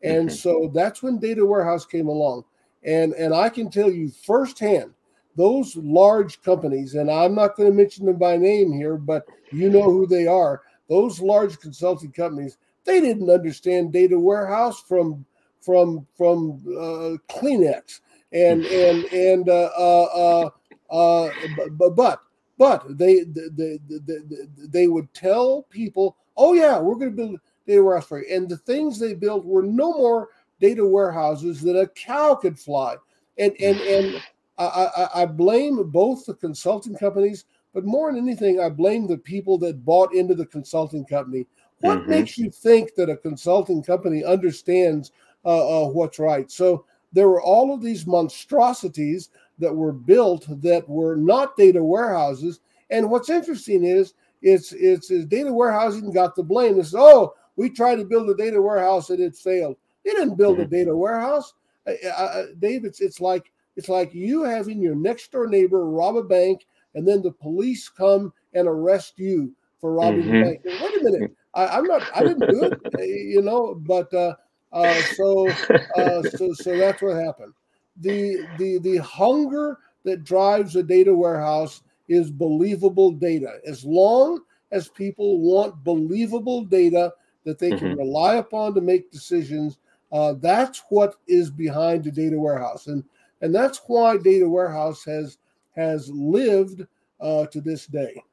And 0.03 0.27
Mhm. 0.27 0.33
so 0.33 0.71
that's 0.73 1.01
when 1.01 1.19
Data 1.19 1.45
Warehouse 1.45 1.85
came 1.85 2.07
along. 2.07 2.43
And, 2.83 3.13
and 3.13 3.33
I 3.33 3.49
can 3.49 3.69
tell 3.69 3.89
you 3.91 4.09
firsthand, 4.09 4.93
those 5.35 5.75
large 5.75 6.41
companies, 6.43 6.95
and 6.95 7.11
I'm 7.11 7.35
not 7.35 7.55
going 7.55 7.69
to 7.69 7.75
mention 7.75 8.05
them 8.05 8.17
by 8.17 8.37
name 8.37 8.71
here, 8.71 8.95
but 8.97 9.25
you 9.51 9.69
know 9.69 9.83
who 9.83 10.07
they 10.07 10.27
are. 10.27 10.61
Those 10.87 11.19
large 11.19 11.59
consulting 11.59 12.11
companies, 12.11 12.57
they 12.85 13.01
didn't 13.01 13.29
understand 13.29 13.91
data 13.91 14.19
warehouse 14.19 14.81
from 14.81 15.25
from 15.61 16.05
from 16.15 16.61
uh, 16.69 17.17
Kleenex. 17.33 18.01
And 18.31 18.65
and 18.65 19.05
and 19.05 19.49
uh, 19.49 19.69
uh, 19.77 20.49
uh, 20.89 21.29
but 21.77 21.95
but 21.95 22.19
but 22.57 22.97
they 22.97 23.23
they, 23.23 23.79
they 23.87 24.17
they 24.57 24.87
would 24.87 25.13
tell 25.13 25.63
people, 25.63 26.17
oh 26.37 26.53
yeah, 26.53 26.79
we're 26.79 26.95
going 26.95 27.11
to 27.11 27.17
build 27.17 27.39
data 27.67 27.83
warehouse 27.83 28.07
for 28.07 28.21
you, 28.23 28.35
and 28.35 28.47
the 28.47 28.57
things 28.57 28.99
they 28.99 29.13
built 29.13 29.45
were 29.45 29.63
no 29.63 29.93
more 29.93 30.29
data 30.61 30.85
warehouses 30.85 31.61
that 31.61 31.77
a 31.77 31.87
cow 31.87 32.35
could 32.35 32.57
fly, 32.57 32.95
and 33.37 33.53
and 33.59 33.79
and 33.81 34.23
I, 34.57 34.63
I, 34.65 35.21
I 35.21 35.25
blame 35.25 35.89
both 35.89 36.25
the 36.25 36.33
consulting 36.33 36.95
companies, 36.95 37.45
but 37.73 37.83
more 37.83 38.11
than 38.11 38.23
anything, 38.23 38.59
I 38.59 38.69
blame 38.69 39.07
the 39.07 39.17
people 39.17 39.57
that 39.59 39.83
bought 39.83 40.13
into 40.13 40.33
the 40.35 40.45
consulting 40.45 41.05
company. 41.05 41.45
What 41.85 41.99
Mhm. 42.03 42.07
makes 42.07 42.37
you 42.37 42.49
think 42.49 42.95
that 42.95 43.09
a 43.09 43.17
consulting 43.17 43.81
company 43.83 44.23
understands 44.23 45.11
uh, 45.45 45.85
uh, 45.85 45.89
what's 45.89 46.17
right? 46.17 46.49
So 46.49 46.85
there 47.13 47.29
were 47.29 47.41
all 47.41 47.71
of 47.73 47.81
these 47.81 48.07
monstrosities 48.07 49.29
that 49.59 49.73
were 49.75 49.91
built 49.93 50.47
that 50.61 50.89
were 50.89 51.15
not 51.15 51.55
data 51.55 51.83
warehouses. 51.83 52.61
And 52.89 53.09
what's 53.11 53.29
interesting 53.29 53.83
is 53.83 54.13
it's 54.41 54.73
it's, 54.73 55.11
it's 55.11 55.25
data 55.25 55.53
warehousing 55.53 56.11
got 56.11 56.35
the 56.35 56.43
blame. 56.43 56.79
It's 56.79 56.93
oh 56.95 57.35
we 57.57 57.69
tried 57.69 57.97
to 57.97 58.05
build 58.05 58.29
a 58.29 58.35
data 58.35 58.61
warehouse 58.61 59.09
and 59.11 59.19
it 59.19 59.35
failed. 59.35 59.77
They 60.03 60.11
didn't 60.11 60.35
build 60.35 60.59
a 60.59 60.65
Mhm. 60.65 60.69
data 60.71 60.95
warehouse, 60.95 61.53
I- 61.87 62.47
Dave. 62.59 62.85
It's 62.85 63.01
it's 63.01 63.21
like 63.21 63.51
it's 63.75 63.89
like 63.89 64.13
you 64.13 64.43
having 64.43 64.81
your 64.81 64.95
next 64.95 65.31
door 65.31 65.47
neighbor 65.47 65.85
rob 65.85 66.17
a 66.17 66.23
bank 66.23 66.65
and 66.95 67.07
then 67.07 67.21
the 67.21 67.31
police 67.31 67.87
come 67.89 68.33
and 68.53 68.67
arrest 68.67 69.19
you 69.19 69.53
for 69.79 69.93
robbing 69.93 70.23
Mhm. 70.23 70.39
the 70.39 70.45
bank. 70.45 70.61
Wait 70.81 71.01
a 71.01 71.03
minute, 71.03 71.31
I, 71.55 71.67
I'm 71.67 71.88
not. 71.88 72.07
I 72.15 72.24
didn't 72.24 72.47
do 72.47 72.63
it, 72.63 72.74
uh, 73.00 73.03
you 73.03 73.41
know. 73.41 73.75
But 73.75 74.13
uh, 74.13 74.35
uh, 74.74 75.03
so 75.03 75.62
uh, 75.95 76.24
so 76.24 76.53
so 76.53 76.77
that's 76.77 77.01
what 77.01 77.15
happened. 77.17 77.53
The 77.97 78.47
the 78.55 78.79
the 78.79 78.97
hunger 78.97 79.79
that 80.03 80.24
drives 80.24 80.75
a 80.75 80.83
data 80.83 81.13
warehouse 81.15 81.81
is 82.09 82.31
believable 82.31 83.12
data. 83.12 83.59
As 83.67 83.85
long 83.85 84.41
as 84.71 84.89
people 84.89 85.39
want 85.41 85.83
believable 85.83 86.63
data 86.65 87.13
that 87.45 87.59
they 87.59 87.74
can 87.74 87.89
Mhm. 87.89 87.95
rely 87.95 88.35
upon 88.35 88.74
to 88.75 88.81
make 88.81 89.12
decisions, 89.12 89.77
uh, 90.12 90.33
that's 90.33 90.83
what 90.89 91.15
is 91.27 91.50
behind 91.51 92.03
the 92.03 92.12
data 92.12 92.39
warehouse, 92.39 92.88
and 92.88 93.03
and 93.41 93.53
that's 93.55 93.81
why 93.88 94.17
data 94.17 94.47
warehouse 94.50 95.03
has 95.05 95.38
has 95.75 96.09
lived 96.12 96.85
uh, 97.19 97.45
to 97.47 97.62
this 97.62 97.88
day. 97.88 98.24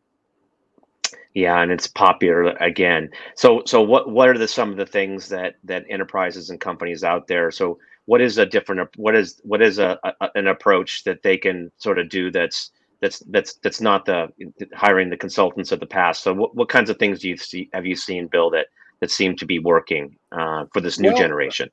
Yeah, 1.35 1.62
and 1.62 1.73
it's 1.73 1.87
popular 1.87 2.51
again. 2.61 3.11
So, 3.37 3.62
so 3.65 3.81
what 3.81 4.11
what 4.11 4.29
are 4.29 4.37
the 4.37 4.49
some 4.49 4.71
of 4.71 4.77
the 4.77 4.87
things 4.87 5.29
that 5.31 5.55
that 5.65 5.85
enterprises 5.89 6.51
and 6.51 6.61
companies 6.61 7.05
out 7.05 7.27
there? 7.27 7.51
So, 7.51 7.79
what 8.05 8.21
is 8.21 8.37
a 8.37 8.45
different 8.45 8.89
what 8.97 9.15
is 9.15 9.41
what 9.43 9.62
is 9.62 9.79
a, 9.79 9.99
a 10.05 10.29
an 10.35 10.47
approach 10.47 11.05
that 11.05 11.23
they 11.23 11.39
can 11.39 11.73
sort 11.79 11.99
of 11.99 12.11
do 12.11 12.31
that's 12.31 12.71
that's 13.01 13.21
that's 13.31 13.55
that's 13.62 13.81
not 13.81 14.05
the 14.05 14.29
hiring 14.75 15.09
the 15.09 15.17
consultants 15.17 15.73
of 15.73 15.81
the 15.81 15.87
past. 15.87 16.23
So, 16.23 16.35
what, 16.35 16.55
what 16.55 16.69
kinds 16.69 16.91
of 16.91 16.99
things 16.99 17.21
do 17.21 17.31
you 17.31 17.37
see 17.39 17.71
have 17.73 17.87
you 17.87 17.97
seen, 17.97 18.27
Bill, 18.27 18.51
that 18.51 18.67
that 19.01 19.11
seem 19.11 19.35
to 19.37 19.47
be 19.47 19.59
working 19.59 20.17
uh, 20.33 20.67
for 20.73 20.81
this 20.81 20.99
new 20.99 21.09
Well, 21.09 21.19
generation? 21.19 21.71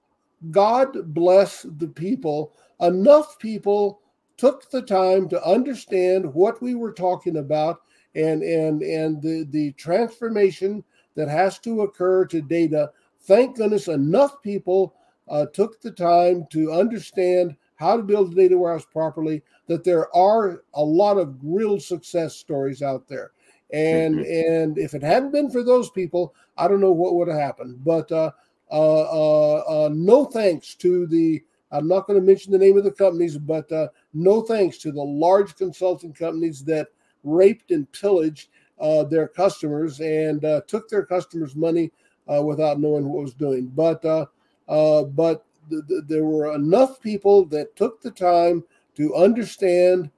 God 0.52 1.14
bless 1.14 1.64
the 1.64 1.88
people. 1.88 2.54
Enough 2.80 3.38
people 3.40 4.00
took 4.38 4.72
the 4.72 4.82
time 4.82 5.28
to 5.28 5.44
understand 5.46 6.34
what 6.34 6.62
we 6.62 6.76
were 6.76 6.94
talking 6.94 7.38
about 7.38 7.82
and 8.20 8.44
and 8.44 8.82
and 8.82 9.22
the 9.22 9.46
the 9.50 9.72
transformation 9.74 10.84
that 11.16 11.28
has 11.28 11.60
to 11.60 11.82
occur 11.82 12.26
to 12.26 12.42
data. 12.42 12.92
Thank 13.22 13.58
goodness 13.58 13.88
enough 13.88 14.42
people 14.42 14.96
uh, 15.28 15.46
took 15.48 15.82
the 15.82 15.92
time 15.92 16.48
to 16.52 16.72
understand 16.72 17.56
how 17.76 17.98
to 17.98 18.04
build 18.04 18.34
a 18.34 18.36
data 18.36 18.58
warehouse 18.58 18.86
properly. 18.86 19.42
That 19.68 19.84
there 19.84 20.14
are 20.16 20.64
a 20.74 20.84
lot 20.84 21.18
of 21.18 21.38
real 21.44 21.80
success 21.80 22.36
stories 22.36 22.82
out 22.82 23.08
there, 23.08 23.32
and 23.72 24.20
and 24.20 24.78
if 24.78 24.94
it 24.94 25.04
hadn't 25.04 25.32
been 25.32 25.50
for 25.50 25.64
those 25.64 25.90
people, 25.90 26.34
I 26.58 26.68
don't 26.68 26.82
know 26.82 26.92
what 26.92 27.16
would 27.16 27.28
have 27.28 27.40
happened. 27.40 27.84
But 27.84 28.12
uh, 28.12 28.32
uh, 28.72 29.02
uh, 29.02 29.64
uh, 29.68 29.90
no 29.92 30.26
thanks 30.26 30.76
to 30.76 31.08
the. 31.08 31.44
I'm 31.72 31.88
not 31.88 32.08
going 32.08 32.20
to 32.20 32.26
mention 32.26 32.52
the 32.52 32.58
name 32.58 32.80
of 32.80 32.84
the 32.84 32.92
companies, 32.92 33.38
but 33.38 33.72
uh, 33.72 33.90
no 34.12 34.42
thanks 34.42 34.80
to 34.80 34.92
the 34.92 35.04
large 35.04 35.56
consulting 35.56 36.14
companies 36.14 36.64
that 36.66 36.88
raped 37.24 37.72
and 37.72 37.92
pillaged 37.92 38.50
uh, 38.80 39.04
their 39.04 39.28
customers 39.28 40.00
and 40.00 40.44
uh, 40.46 40.62
took 40.68 40.88
their 40.90 41.06
customers' 41.06 41.56
money 41.56 41.92
uh, 42.34 42.42
without 42.42 42.80
knowing 42.80 43.10
what 43.10 43.24
was 43.24 43.34
doing. 43.34 43.68
But 43.68 44.04
uh, 44.06 44.26
uh, 44.68 45.04
but 45.04 45.46
th- 45.70 45.84
th- 45.88 46.04
there 46.08 46.26
were 46.26 46.54
enough 46.54 47.02
people 47.02 47.46
that 47.46 47.76
took 47.76 48.02
the 48.02 48.12
time 48.12 48.64
to 48.96 49.16
understand 49.16 50.10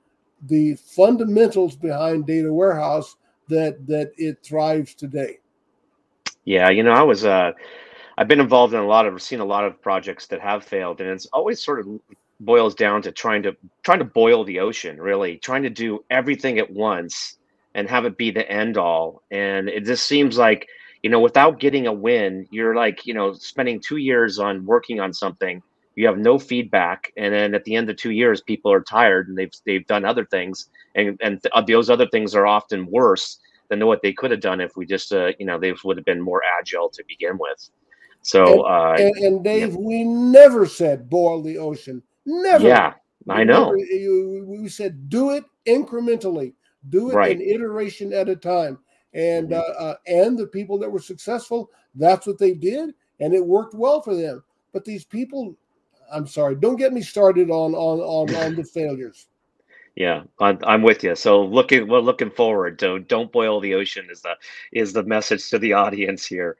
the 0.47 0.75
fundamentals 0.75 1.75
behind 1.75 2.25
data 2.25 2.51
warehouse 2.51 3.15
that 3.47 3.85
that 3.87 4.11
it 4.17 4.39
thrives 4.43 4.95
today. 4.95 5.37
Yeah, 6.45 6.69
you 6.69 6.83
know, 6.83 6.91
I 6.91 7.03
was 7.03 7.25
uh 7.25 7.51
I've 8.17 8.27
been 8.27 8.39
involved 8.39 8.73
in 8.73 8.79
a 8.79 8.85
lot 8.85 9.05
of 9.05 9.21
seen 9.21 9.39
a 9.39 9.45
lot 9.45 9.65
of 9.65 9.81
projects 9.81 10.27
that 10.27 10.41
have 10.41 10.63
failed 10.63 11.01
and 11.01 11.09
it's 11.09 11.27
always 11.27 11.63
sort 11.63 11.79
of 11.79 11.87
boils 12.41 12.75
down 12.75 13.01
to 13.03 13.11
trying 13.11 13.43
to 13.43 13.55
trying 13.83 13.99
to 13.99 14.05
boil 14.05 14.43
the 14.43 14.59
ocean, 14.59 14.99
really, 14.99 15.37
trying 15.37 15.63
to 15.63 15.69
do 15.69 16.03
everything 16.09 16.59
at 16.59 16.71
once 16.71 17.37
and 17.75 17.89
have 17.89 18.05
it 18.05 18.17
be 18.17 18.31
the 18.31 18.49
end 18.49 18.77
all. 18.77 19.21
And 19.31 19.69
it 19.69 19.85
just 19.85 20.05
seems 20.05 20.37
like, 20.37 20.67
you 21.03 21.09
know, 21.09 21.19
without 21.19 21.59
getting 21.59 21.87
a 21.87 21.93
win, 21.93 22.47
you're 22.51 22.75
like, 22.75 23.05
you 23.05 23.13
know, 23.13 23.33
spending 23.33 23.79
2 23.79 23.97
years 23.97 24.39
on 24.39 24.65
working 24.65 24.99
on 24.99 25.13
something, 25.13 25.61
you 25.95 26.07
have 26.07 26.17
no 26.17 26.39
feedback 26.39 27.11
and 27.17 27.33
then 27.33 27.53
at 27.53 27.63
the 27.63 27.75
end 27.75 27.89
of 27.89 27.97
2 27.97 28.11
years 28.11 28.41
people 28.41 28.71
are 28.71 28.81
tired 28.81 29.27
and 29.27 29.37
they've 29.37 29.51
they've 29.65 29.85
done 29.87 30.05
other 30.05 30.25
things 30.25 30.69
and 30.95 31.17
and 31.21 31.41
th- 31.41 31.65
those 31.67 31.89
other 31.89 32.07
things 32.07 32.33
are 32.35 32.47
often 32.47 32.87
worse 32.89 33.39
than 33.69 33.85
what 33.85 34.01
they 34.01 34.13
could 34.13 34.31
have 34.31 34.41
done 34.41 34.61
if 34.61 34.75
we 34.75 34.85
just 34.85 35.13
uh, 35.13 35.31
you 35.39 35.45
know 35.45 35.59
they 35.59 35.73
would 35.83 35.97
have 35.97 36.05
been 36.05 36.21
more 36.21 36.41
agile 36.59 36.89
to 36.89 37.03
begin 37.07 37.37
with 37.37 37.69
so 38.21 38.61
uh 38.61 38.95
And, 38.97 39.15
and 39.17 39.43
Dave, 39.43 39.75
we 39.75 40.03
never 40.03 40.65
said 40.65 41.09
boil 41.09 41.41
the 41.41 41.57
ocean. 41.57 42.03
Never. 42.25 42.65
yeah 42.65 42.93
i 43.29 43.43
know 43.43 43.65
never- 43.65 43.77
we 44.45 44.67
said 44.69 45.09
do 45.09 45.31
it 45.31 45.43
incrementally, 45.67 46.53
do 46.89 47.11
it 47.11 47.15
Right. 47.15 47.35
an 47.35 47.41
iteration 47.41 48.13
at 48.13 48.29
a 48.29 48.35
time. 48.35 48.79
And 49.13 49.49
Mhm. 49.49 49.59
uh, 49.59 49.73
uh, 49.79 49.95
and 50.07 50.37
the 50.37 50.47
people 50.47 50.77
that 50.79 50.89
were 50.91 50.99
successful, 50.99 51.69
that's 51.95 52.25
what 52.25 52.37
they 52.39 52.53
did, 52.53 52.93
and 53.19 53.33
it 53.33 53.45
worked 53.45 53.73
well 53.75 54.01
for 54.01 54.15
them. 54.15 54.43
But 54.73 54.85
these 54.85 55.03
people, 55.05 55.55
I'm 56.11 56.25
sorry, 56.27 56.55
don't 56.55 56.77
get 56.77 56.93
me 56.93 57.01
started 57.01 57.49
on 57.49 57.73
on 57.75 57.99
on, 57.99 58.35
on 58.43 58.55
the 58.55 58.63
failures. 58.63 59.27
yeah 59.95 60.23
I'm, 60.39 60.57
I'm 60.63 60.81
with 60.83 61.03
you 61.03 61.15
so 61.15 61.43
looking 61.43 61.87
we're 61.87 61.99
looking 61.99 62.31
forward 62.31 62.79
to 62.79 62.99
don't 62.99 63.31
boil 63.31 63.59
the 63.59 63.73
ocean 63.73 64.07
is 64.09 64.21
the 64.21 64.35
is 64.71 64.93
the 64.93 65.03
message 65.03 65.49
to 65.49 65.59
the 65.59 65.73
audience 65.73 66.25
here 66.25 66.55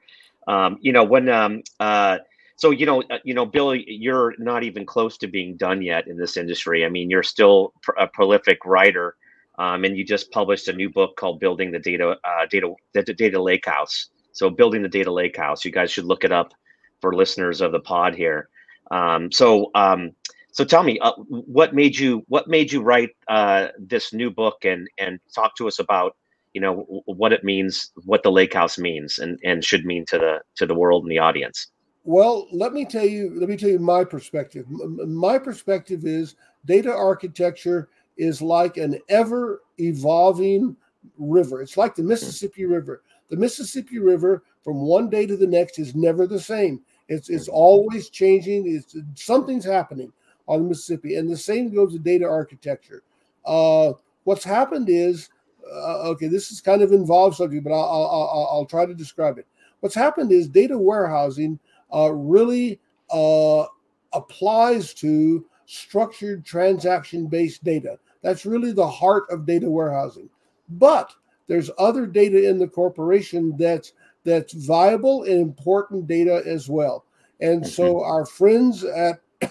um 0.48 0.76
you 0.82 0.92
know 0.92 1.02
when 1.04 1.30
um 1.30 1.62
uh 1.80 2.18
so 2.62 2.70
you 2.70 2.86
know 2.86 3.02
uh, 3.10 3.18
you 3.24 3.34
know 3.34 3.44
bill 3.44 3.74
you're 3.74 4.34
not 4.38 4.62
even 4.62 4.86
close 4.86 5.18
to 5.18 5.26
being 5.26 5.56
done 5.56 5.82
yet 5.82 6.06
in 6.06 6.16
this 6.16 6.36
industry. 6.36 6.84
I 6.86 6.88
mean 6.88 7.10
you're 7.10 7.24
still 7.24 7.72
a 7.98 8.06
prolific 8.06 8.64
writer 8.64 9.16
um, 9.58 9.84
and 9.84 9.96
you 9.96 10.04
just 10.04 10.30
published 10.30 10.68
a 10.68 10.72
new 10.72 10.88
book 10.88 11.16
called 11.16 11.40
building 11.40 11.72
the 11.72 11.80
data 11.80 12.16
uh, 12.22 12.46
data 12.48 12.72
the 12.94 13.02
data 13.02 13.42
lake 13.42 13.66
house. 13.66 14.10
So 14.30 14.48
building 14.48 14.80
the 14.80 14.88
data 14.88 15.12
lake 15.12 15.36
house. 15.36 15.64
You 15.64 15.72
guys 15.72 15.90
should 15.90 16.04
look 16.04 16.22
it 16.22 16.30
up 16.30 16.54
for 17.00 17.12
listeners 17.16 17.60
of 17.60 17.72
the 17.72 17.80
pod 17.80 18.14
here. 18.14 18.48
Um, 18.92 19.32
so 19.32 19.72
um, 19.74 20.12
so 20.52 20.64
tell 20.64 20.84
me 20.84 21.00
uh, 21.00 21.14
what 21.58 21.74
made 21.74 21.98
you 21.98 22.22
what 22.28 22.46
made 22.46 22.70
you 22.70 22.80
write 22.80 23.10
uh, 23.26 23.68
this 23.76 24.12
new 24.12 24.30
book 24.30 24.64
and 24.64 24.86
and 24.98 25.18
talk 25.34 25.56
to 25.56 25.66
us 25.66 25.80
about 25.80 26.16
you 26.54 26.60
know 26.60 26.74
what 27.06 27.32
it 27.32 27.42
means 27.42 27.90
what 28.04 28.22
the 28.22 28.30
lake 28.30 28.54
house 28.54 28.78
means 28.78 29.18
and 29.18 29.40
and 29.42 29.64
should 29.64 29.84
mean 29.84 30.04
to 30.06 30.16
the 30.16 30.40
to 30.54 30.64
the 30.64 30.76
world 30.76 31.02
and 31.02 31.10
the 31.10 31.18
audience 31.18 31.72
Well, 32.04 32.48
let 32.50 32.72
me 32.72 32.84
tell 32.84 33.06
you. 33.06 33.32
Let 33.34 33.48
me 33.48 33.56
tell 33.56 33.70
you 33.70 33.78
my 33.78 34.04
perspective. 34.04 34.66
My 34.68 35.38
perspective 35.38 36.04
is 36.04 36.34
data 36.64 36.92
architecture 36.92 37.88
is 38.16 38.42
like 38.42 38.76
an 38.76 38.98
ever 39.08 39.62
evolving 39.78 40.76
river. 41.18 41.62
It's 41.62 41.76
like 41.76 41.94
the 41.94 42.02
Mississippi 42.02 42.64
River. 42.64 43.02
The 43.30 43.36
Mississippi 43.36 43.98
River, 43.98 44.42
from 44.62 44.80
one 44.82 45.08
day 45.08 45.26
to 45.26 45.36
the 45.36 45.46
next, 45.46 45.78
is 45.78 45.94
never 45.94 46.26
the 46.26 46.40
same. 46.40 46.80
It's 47.08 47.30
it's 47.30 47.48
always 47.48 48.10
changing. 48.10 48.66
It's 48.66 48.96
something's 49.14 49.64
happening. 49.64 50.12
on 50.48 50.62
the 50.62 50.68
Mississippi. 50.68 51.16
And 51.16 51.30
the 51.30 51.36
same 51.36 51.72
goes 51.72 51.92
to 51.92 51.98
data 52.00 52.26
architecture. 52.26 53.04
Uh, 53.44 53.92
what's 54.24 54.44
happened 54.44 54.88
is, 54.88 55.30
uh, 55.64 56.10
okay, 56.10 56.26
this 56.26 56.50
is 56.50 56.60
kind 56.60 56.82
of 56.82 56.92
involved 56.92 57.36
subject, 57.36 57.64
but 57.64 57.72
I'll, 57.72 57.82
I'll, 57.82 58.48
I'll, 58.52 58.66
try 58.66 58.86
to 58.86 58.94
describe 58.94 59.38
it. 59.38 59.46
What's 59.80 59.94
happened 59.94 60.32
is 60.32 60.48
data 60.48 60.76
warehousing 60.76 61.58
uh, 61.94 62.12
really 62.12 62.80
uh, 63.10 63.64
applies 64.12 64.94
to 64.94 65.44
structured 65.66 66.44
transaction 66.44 67.26
based 67.26 67.64
data. 67.64 67.98
That's 68.22 68.46
really 68.46 68.72
the 68.72 68.88
heart 68.88 69.24
of 69.30 69.46
data 69.46 69.68
warehousing. 69.68 70.28
But 70.68 71.12
there's 71.48 71.70
other 71.78 72.06
data 72.06 72.48
in 72.48 72.58
the 72.58 72.68
corporation 72.68 73.56
that's 73.56 73.92
that's 74.24 74.52
viable 74.52 75.24
and 75.24 75.40
important 75.40 76.06
data 76.06 76.42
as 76.46 76.68
well. 76.68 77.04
And 77.40 77.66
so 77.66 78.02
our 78.04 78.24
friends 78.24 78.84
at 78.84 79.20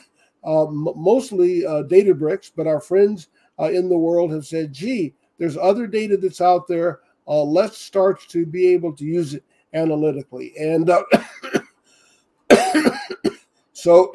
uh, 0.43 0.65
mostly 0.69 1.65
uh, 1.65 1.83
Databricks, 1.83 2.51
but 2.55 2.67
our 2.67 2.79
friends 2.79 3.27
uh, 3.59 3.65
in 3.65 3.89
the 3.89 3.97
world 3.97 4.31
have 4.31 4.45
said, 4.45 4.71
gee, 4.71 5.13
there's 5.37 5.57
other 5.57 5.87
data 5.87 6.15
that's 6.15 6.39
out 6.39 6.67
there. 6.67 6.99
Uh, 7.27 7.43
let's 7.43 7.77
start 7.77 8.21
to 8.29 8.45
be 8.45 8.67
able 8.67 8.93
to 8.93 9.03
use 9.03 9.33
it 9.33 9.43
analytically. 9.73 10.53
And 10.57 10.89
uh, 10.89 11.03
so 13.81 14.13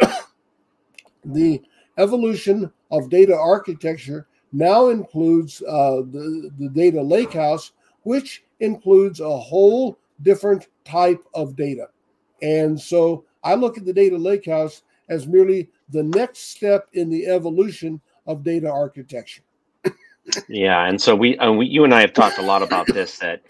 the 1.25 1.61
evolution 1.99 2.71
of 2.93 3.11
data 3.11 3.35
architecture 3.37 4.29
now 4.53 4.91
includes 4.91 5.61
uh, 5.63 6.03
the, 6.13 6.51
the 6.59 6.69
data 6.69 6.99
lakehouse, 6.99 7.73
which 8.05 8.45
includes 8.61 9.19
a 9.19 9.37
whole 9.37 9.99
different 10.23 10.69
type 10.85 11.21
of 11.35 11.57
data. 11.57 11.89
And 12.43 12.81
so 12.81 13.25
I 13.43 13.57
look 13.57 13.77
at 13.77 13.85
the 13.85 13.93
data 13.93 14.17
lakehouse 14.17 14.83
as 15.09 15.27
merely 15.27 15.69
the 15.89 16.05
next 16.05 16.51
step 16.51 16.89
in 16.93 17.11
the 17.11 17.27
evolution 17.27 18.01
of 18.29 18.45
data 18.45 18.71
architecture. 18.71 19.43
yeah, 20.49 20.87
and 20.87 21.01
so 21.01 21.17
we, 21.17 21.37
uh, 21.39 21.51
we, 21.51 21.67
you 21.67 21.83
and 21.83 21.93
I 21.93 22.03
have 22.03 22.13
talked 22.13 22.39
a 22.39 22.43
lot 22.43 22.63
about 22.63 22.87
this 22.87 23.19
that 23.19 23.43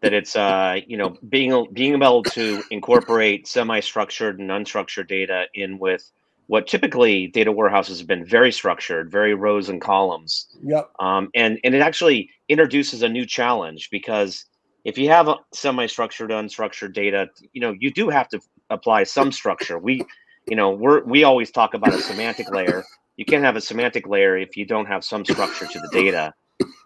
that 0.00 0.12
it's 0.12 0.36
uh 0.36 0.80
you 0.86 0.96
know 0.96 1.16
being 1.28 1.66
being 1.72 1.94
able 1.94 2.22
to 2.22 2.62
incorporate 2.70 3.46
semi-structured 3.46 4.38
and 4.38 4.50
unstructured 4.50 5.08
data 5.08 5.46
in 5.54 5.78
with 5.78 6.10
what 6.48 6.66
typically 6.66 7.26
data 7.26 7.52
warehouses 7.52 7.98
have 7.98 8.06
been 8.06 8.24
very 8.24 8.50
structured, 8.50 9.10
very 9.10 9.34
rows 9.34 9.68
and 9.68 9.82
columns. 9.82 10.48
Yep. 10.62 10.90
Um, 10.98 11.28
and 11.34 11.58
and 11.62 11.74
it 11.74 11.82
actually 11.82 12.30
introduces 12.48 13.02
a 13.02 13.08
new 13.08 13.26
challenge 13.26 13.90
because 13.90 14.46
if 14.84 14.96
you 14.96 15.10
have 15.10 15.28
semi-structured, 15.52 16.30
unstructured 16.30 16.94
data, 16.94 17.28
you 17.52 17.60
know 17.60 17.74
you 17.78 17.92
do 17.92 18.08
have 18.08 18.28
to 18.30 18.40
apply 18.70 19.04
some 19.04 19.30
structure. 19.30 19.78
We, 19.78 20.02
you 20.46 20.56
know, 20.56 20.70
we're 20.70 21.04
we 21.04 21.24
always 21.24 21.50
talk 21.50 21.74
about 21.74 21.94
a 21.94 22.00
semantic 22.00 22.50
layer. 22.50 22.82
You 23.16 23.26
can't 23.26 23.44
have 23.44 23.56
a 23.56 23.60
semantic 23.60 24.06
layer 24.06 24.38
if 24.38 24.56
you 24.56 24.64
don't 24.64 24.86
have 24.86 25.04
some 25.04 25.24
structure 25.24 25.66
to 25.66 25.80
the 25.80 25.88
data. 25.92 26.32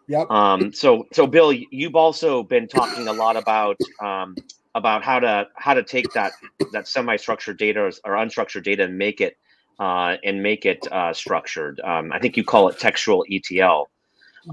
Yep. 0.09 0.31
Um, 0.31 0.73
so 0.73 1.07
so 1.13 1.27
Bill, 1.27 1.53
you've 1.53 1.97
also 1.97 2.43
been 2.43 2.69
talking 2.69 3.09
a 3.09 3.13
lot 3.13 3.37
about 3.37 3.77
um, 4.01 4.37
about 4.75 5.03
how 5.03 5.21
to 5.21 5.49
how 5.55 5.75
to 5.75 5.83
take 5.83 6.13
that 6.13 6.33
that 6.73 6.89
semi-structured 6.89 7.59
data 7.59 7.93
or 8.05 8.15
unstructured 8.15 8.65
data 8.65 8.85
and 8.85 8.99
make 8.99 9.21
it 9.21 9.37
uh, 9.79 10.17
and 10.25 10.43
make 10.43 10.67
it 10.67 10.87
uh, 10.93 11.13
structured. 11.13 11.81
Um, 11.81 12.13
I 12.13 12.19
think 12.19 12.37
you 12.37 12.45
call 12.45 12.69
it 12.69 12.79
textual 12.79 13.25
ETL. 13.31 13.89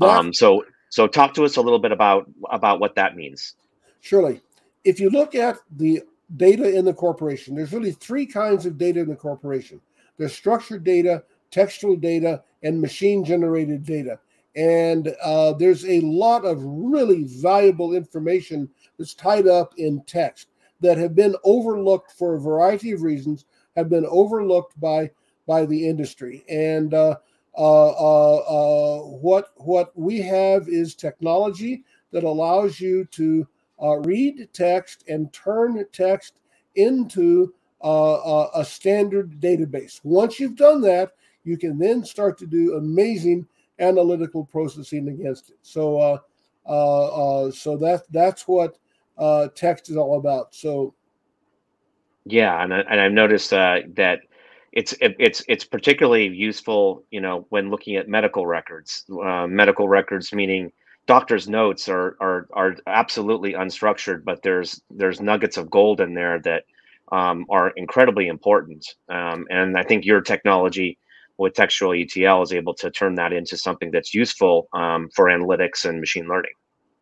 Um, 0.01 0.33
so, 0.33 0.65
so 0.89 1.07
talk 1.07 1.33
to 1.35 1.43
us 1.43 1.57
a 1.57 1.61
little 1.61 1.79
bit 1.79 1.91
about 1.91 2.29
about 2.49 2.79
what 2.79 2.95
that 2.95 3.15
means. 3.15 3.55
Surely, 4.01 4.41
if 4.83 4.99
you 4.99 5.09
look 5.09 5.35
at 5.35 5.57
the 5.75 6.01
data 6.37 6.75
in 6.75 6.85
the 6.85 6.93
corporation, 6.93 7.55
there's 7.55 7.73
really 7.73 7.91
three 7.91 8.25
kinds 8.25 8.65
of 8.65 8.77
data 8.77 8.99
in 9.01 9.09
the 9.09 9.15
corporation. 9.15 9.81
There's 10.17 10.33
structured 10.33 10.83
data, 10.83 11.23
textual 11.51 11.95
data, 11.95 12.43
and 12.63 12.81
machine-generated 12.81 13.85
data. 13.85 14.19
And 14.59 15.15
uh, 15.23 15.53
there's 15.53 15.85
a 15.85 16.01
lot 16.01 16.43
of 16.43 16.61
really 16.61 17.23
valuable 17.23 17.93
information 17.93 18.69
that's 18.97 19.13
tied 19.13 19.47
up 19.47 19.73
in 19.77 20.03
text 20.03 20.49
that 20.81 20.97
have 20.97 21.15
been 21.15 21.35
overlooked 21.45 22.11
for 22.11 22.35
a 22.35 22.41
variety 22.41 22.91
of 22.91 23.01
reasons 23.01 23.45
have 23.77 23.89
been 23.89 24.05
overlooked 24.09 24.77
by 24.79 25.09
by 25.47 25.65
the 25.65 25.87
industry. 25.87 26.43
And 26.49 26.93
uh, 26.93 27.15
uh, 27.57 27.89
uh, 27.89 28.35
uh, 28.35 28.99
what 29.03 29.53
what 29.55 29.97
we 29.97 30.19
have 30.21 30.67
is 30.67 30.93
technology 30.93 31.85
that 32.11 32.25
allows 32.25 32.81
you 32.81 33.05
to 33.05 33.47
uh, 33.81 33.99
read 33.99 34.49
text 34.51 35.05
and 35.07 35.31
turn 35.31 35.85
text 35.93 36.41
into 36.75 37.53
a 37.81 38.65
standard 38.67 39.39
database. 39.39 40.01
Once 40.03 40.37
you've 40.37 40.57
done 40.57 40.81
that, 40.81 41.13
you 41.45 41.57
can 41.57 41.77
then 41.77 42.03
start 42.03 42.37
to 42.37 42.45
do 42.45 42.75
amazing 42.75 43.47
analytical 43.79 44.45
processing 44.45 45.07
against 45.09 45.51
it. 45.51 45.57
So, 45.61 46.21
so 46.65 47.77
that 47.77 48.03
that's 48.11 48.47
what 48.47 48.77
text 49.55 49.89
is 49.89 49.97
all 49.97 50.17
about. 50.17 50.53
So 50.53 50.93
yeah, 52.25 52.63
and 52.63 52.73
I, 52.73 52.79
and 52.81 53.01
I've 53.01 53.11
noticed 53.11 53.53
uh, 53.53 53.79
that 53.95 54.21
it's 54.71 54.93
it's 55.01 55.43
it's 55.47 55.63
particularly 55.63 56.27
useful, 56.27 57.03
you 57.11 57.21
know, 57.21 57.45
when 57.49 57.69
looking 57.69 57.95
at 57.95 58.07
medical 58.07 58.45
records. 58.45 59.05
Uh, 59.09 59.47
medical 59.47 59.89
records 59.89 60.31
meaning 60.31 60.71
doctors' 61.07 61.49
notes 61.49 61.89
are 61.89 62.15
are 62.19 62.47
are 62.53 62.75
absolutely 62.85 63.53
unstructured, 63.53 64.23
but 64.23 64.43
there's 64.43 64.81
there's 64.91 65.19
nuggets 65.21 65.57
of 65.57 65.69
gold 65.69 66.01
in 66.01 66.13
there 66.13 66.39
that 66.41 66.65
um, 67.11 67.45
are 67.49 67.71
incredibly 67.71 68.27
important. 68.27 68.85
Um, 69.09 69.47
and 69.49 69.77
I 69.77 69.83
think 69.83 70.05
your 70.05 70.21
technology 70.21 70.99
with 71.39 71.53
textual 71.53 71.93
ETL 71.93 72.41
is 72.41 72.53
able 72.53 72.73
to 72.75 72.91
turn 72.91 73.15
that 73.15 73.33
into 73.33 73.57
something 73.57 73.89
that's 73.91 74.13
useful 74.13 74.67
um, 74.73 75.09
for 75.15 75.25
analytics 75.25 75.85
and 75.85 75.99
machine 75.99 76.27
learning. 76.27 76.51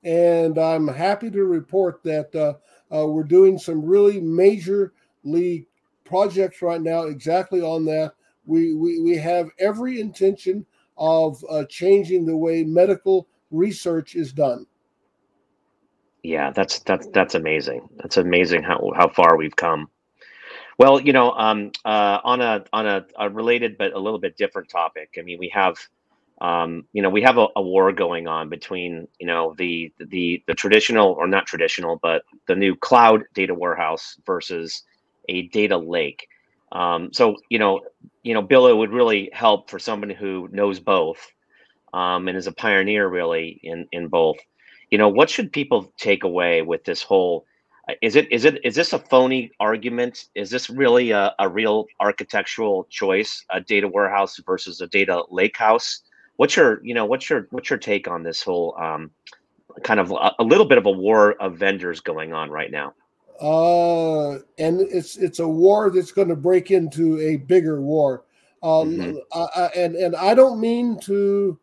And 0.04 0.58
I'm 0.58 0.88
happy 0.88 1.30
to 1.32 1.44
report 1.44 2.02
that 2.04 2.34
uh, 2.36 2.54
uh, 2.96 3.08
we're 3.08 3.24
doing 3.24 3.58
some 3.58 3.84
really 3.84 4.22
major 4.22 4.94
league 5.24 5.66
projects 6.06 6.62
right 6.62 6.82
now 6.82 7.04
exactly 7.04 7.62
on 7.62 7.84
that. 7.86 8.14
We, 8.46 8.74
we, 8.74 9.02
we 9.02 9.18
have 9.18 9.50
every 9.60 10.00
intention 10.00 10.66
of 10.98 11.44
uh, 11.50 11.66
changing 11.70 12.26
the 12.26 12.38
way 12.38 12.64
medical 12.64 13.28
research 13.52 14.16
is 14.16 14.32
done. 14.32 14.66
Yeah, 16.24 16.52
that's 16.52 16.80
that's 16.80 17.08
that's 17.14 17.36
amazing. 17.36 17.88
That's 17.98 18.18
amazing 18.18 18.64
how 18.64 18.92
how 18.96 19.08
far 19.08 19.38
we've 19.38 19.56
come. 19.56 19.90
Well, 20.78 21.00
you 21.00 21.14
know, 21.14 21.32
um, 21.32 21.72
uh, 21.86 22.20
on 22.24 22.42
a 22.42 22.64
on 22.74 22.86
a, 22.88 23.06
a, 23.18 23.30
related 23.30 23.78
but 23.78 23.94
a 23.94 24.00
little 24.00 24.20
bit 24.20 24.38
different 24.38 24.70
topic. 24.70 25.16
I 25.18 25.24
mean, 25.24 25.40
we 25.40 25.50
have, 25.50 25.78
um, 26.42 26.86
you 26.94 27.02
know, 27.02 27.10
we 27.10 27.24
have 27.24 27.38
a, 27.38 27.48
a, 27.56 27.62
war 27.62 27.92
going 27.94 28.28
on 28.28 28.50
between 28.50 29.08
you 29.20 29.28
know 29.28 29.56
the 29.58 29.92
the 30.00 30.44
the 30.48 30.54
traditional 30.54 31.14
or 31.14 31.28
not 31.28 31.48
traditional, 31.48 32.00
but 32.04 32.24
the 32.48 32.56
new 32.56 32.76
cloud 32.76 33.24
data 33.34 33.56
warehouse 33.56 34.18
versus 34.26 34.84
a 35.30 35.44
data 35.50 35.78
lake. 35.78 36.28
Um, 36.74 37.12
so 37.14 37.38
you 37.50 37.58
know, 37.60 37.82
you 38.24 38.36
know, 38.36 38.44
Bill, 38.44 38.68
it 38.68 38.76
would 38.78 38.92
really 38.92 39.32
help 39.34 39.70
for 39.72 39.80
somebody 39.80 40.14
who 40.14 40.48
knows 40.52 40.80
both 40.80 41.20
um, 41.94 42.28
and 42.28 42.38
is 42.38 42.48
a 42.48 42.52
pioneer 42.54 43.08
really 43.08 43.60
in 43.64 43.88
in 43.92 44.08
both. 44.10 44.38
You 44.92 44.98
know, 44.98 45.10
what 45.10 45.30
should 45.30 45.52
people 45.52 45.94
take 45.98 46.24
away 46.24 46.62
with 46.62 46.84
this 46.86 47.04
whole? 47.04 47.46
Uh, 47.90 47.94
is 48.02 48.16
it 48.16 48.32
is 48.32 48.46
it 48.46 48.64
is 48.66 48.76
this 48.76 48.94
a 48.94 49.00
phony 49.00 49.52
argument? 49.60 50.26
Is 50.36 50.50
this 50.50 50.70
really 50.70 51.12
a, 51.12 51.34
a 51.40 51.48
real 51.48 51.86
architectural 52.00 52.86
choice? 52.90 53.44
A 53.50 53.62
data 53.62 53.88
warehouse 53.88 54.40
versus 54.46 54.82
a 54.82 54.88
data 54.88 55.24
lake 55.30 55.58
house? 55.58 56.02
What's 56.36 56.56
your 56.56 56.84
you 56.84 56.94
know 56.94 57.06
what's 57.06 57.30
your 57.30 57.48
what's 57.52 57.70
your 57.70 57.80
take 57.80 58.08
on 58.08 58.24
this 58.24 58.42
whole 58.44 58.76
um, 58.80 59.12
kind 59.84 60.00
of 60.00 60.12
a, 60.12 60.36
a 60.40 60.44
little 60.44 60.66
bit 60.66 60.78
of 60.78 60.86
a 60.86 60.92
war 60.92 61.34
of 61.42 61.58
vendors 61.58 62.00
going 62.00 62.34
on 62.34 62.50
right 62.50 62.72
now? 62.72 62.94
uh, 63.42 64.34
and 64.58 64.82
it's 64.82 65.18
it's 65.18 65.40
a 65.40 65.48
war 65.48 65.90
that's 65.90 66.12
going 66.12 66.28
to 66.28 66.36
break 66.36 66.72
into 66.72 67.20
a 67.20 67.38
bigger 67.38 67.82
war. 67.82 68.24
Um, 68.64 68.98
mm-hmm. 68.98 69.18
I, 69.34 69.70
and 69.76 69.96
and 69.96 70.16
I 70.16 70.34
don't 70.34 70.60
mean 70.60 71.00
to 71.02 71.60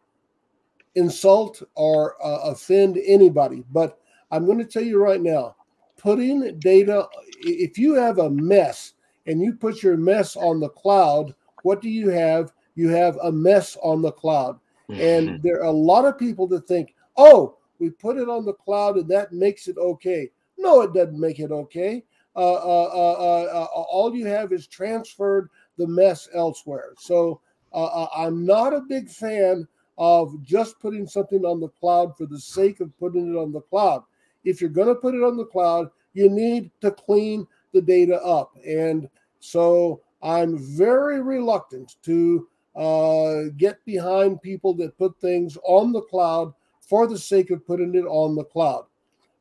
insult 0.94 1.62
or 1.74 2.14
uh, 2.24 2.50
offend 2.50 2.98
anybody, 3.04 3.64
but 3.72 3.98
I'm 4.30 4.46
going 4.46 4.58
to 4.58 4.64
tell 4.64 4.82
you 4.82 5.02
right 5.02 5.20
now, 5.20 5.56
putting 6.04 6.58
data. 6.58 7.08
If 7.40 7.78
you 7.78 7.94
have 7.94 8.18
a 8.18 8.30
mess 8.30 8.92
and 9.26 9.40
you 9.40 9.54
put 9.54 9.82
your 9.82 9.96
mess 9.96 10.36
on 10.36 10.60
the 10.60 10.68
cloud, 10.68 11.34
what 11.62 11.80
do 11.80 11.88
you 11.88 12.10
have? 12.10 12.52
You 12.76 12.90
have 12.90 13.16
a 13.22 13.32
mess 13.32 13.76
on 13.82 14.02
the 14.02 14.12
cloud, 14.12 14.60
mm-hmm. 14.90 15.00
and 15.00 15.42
there 15.42 15.60
are 15.60 15.66
a 15.66 15.70
lot 15.70 16.04
of 16.04 16.18
people 16.18 16.46
that 16.48 16.68
think, 16.68 16.94
oh, 17.16 17.56
we 17.78 17.88
put 17.90 18.18
it 18.18 18.28
on 18.28 18.44
the 18.44 18.52
cloud 18.52 18.96
and 18.96 19.08
that 19.08 19.32
makes 19.32 19.66
it 19.66 19.78
okay. 19.78 20.30
No, 20.58 20.82
it 20.82 20.92
doesn't 20.92 21.18
make 21.18 21.40
it 21.40 21.50
okay. 21.50 22.04
Uh, 22.36 22.54
uh, 22.54 22.90
uh, 22.92 23.48
uh 23.52 23.66
all 23.72 24.14
you 24.14 24.26
have 24.26 24.52
is 24.52 24.66
transferred 24.66 25.48
the 25.78 25.86
mess 25.86 26.28
elsewhere. 26.34 26.92
So 26.98 27.40
I'm 27.72 28.44
not 28.44 28.74
a 28.74 28.80
big 28.80 29.08
fan 29.08 29.66
of 29.98 30.40
just 30.42 30.78
putting 30.80 31.06
something 31.06 31.44
on 31.44 31.60
the 31.60 31.68
cloud 31.68 32.16
for 32.16 32.26
the 32.26 32.38
sake 32.38 32.80
of 32.80 32.96
putting 32.98 33.32
it 33.32 33.38
on 33.38 33.52
the 33.52 33.60
cloud. 33.60 34.02
If 34.44 34.60
you're 34.60 34.70
going 34.70 34.88
to 34.88 34.94
put 34.94 35.14
it 35.14 35.22
on 35.22 35.36
the 35.36 35.46
cloud, 35.46 35.90
you 36.12 36.28
need 36.28 36.70
to 36.80 36.90
clean 36.90 37.46
the 37.72 37.82
data 37.82 38.20
up. 38.22 38.56
And 38.66 39.08
so 39.40 40.02
I'm 40.22 40.58
very 40.58 41.20
reluctant 41.20 41.96
to 42.04 42.48
uh, 42.76 43.42
get 43.56 43.84
behind 43.84 44.42
people 44.42 44.74
that 44.74 44.98
put 44.98 45.20
things 45.20 45.58
on 45.64 45.92
the 45.92 46.02
cloud 46.02 46.52
for 46.80 47.06
the 47.06 47.18
sake 47.18 47.50
of 47.50 47.66
putting 47.66 47.94
it 47.94 48.04
on 48.04 48.34
the 48.34 48.44
cloud. 48.44 48.84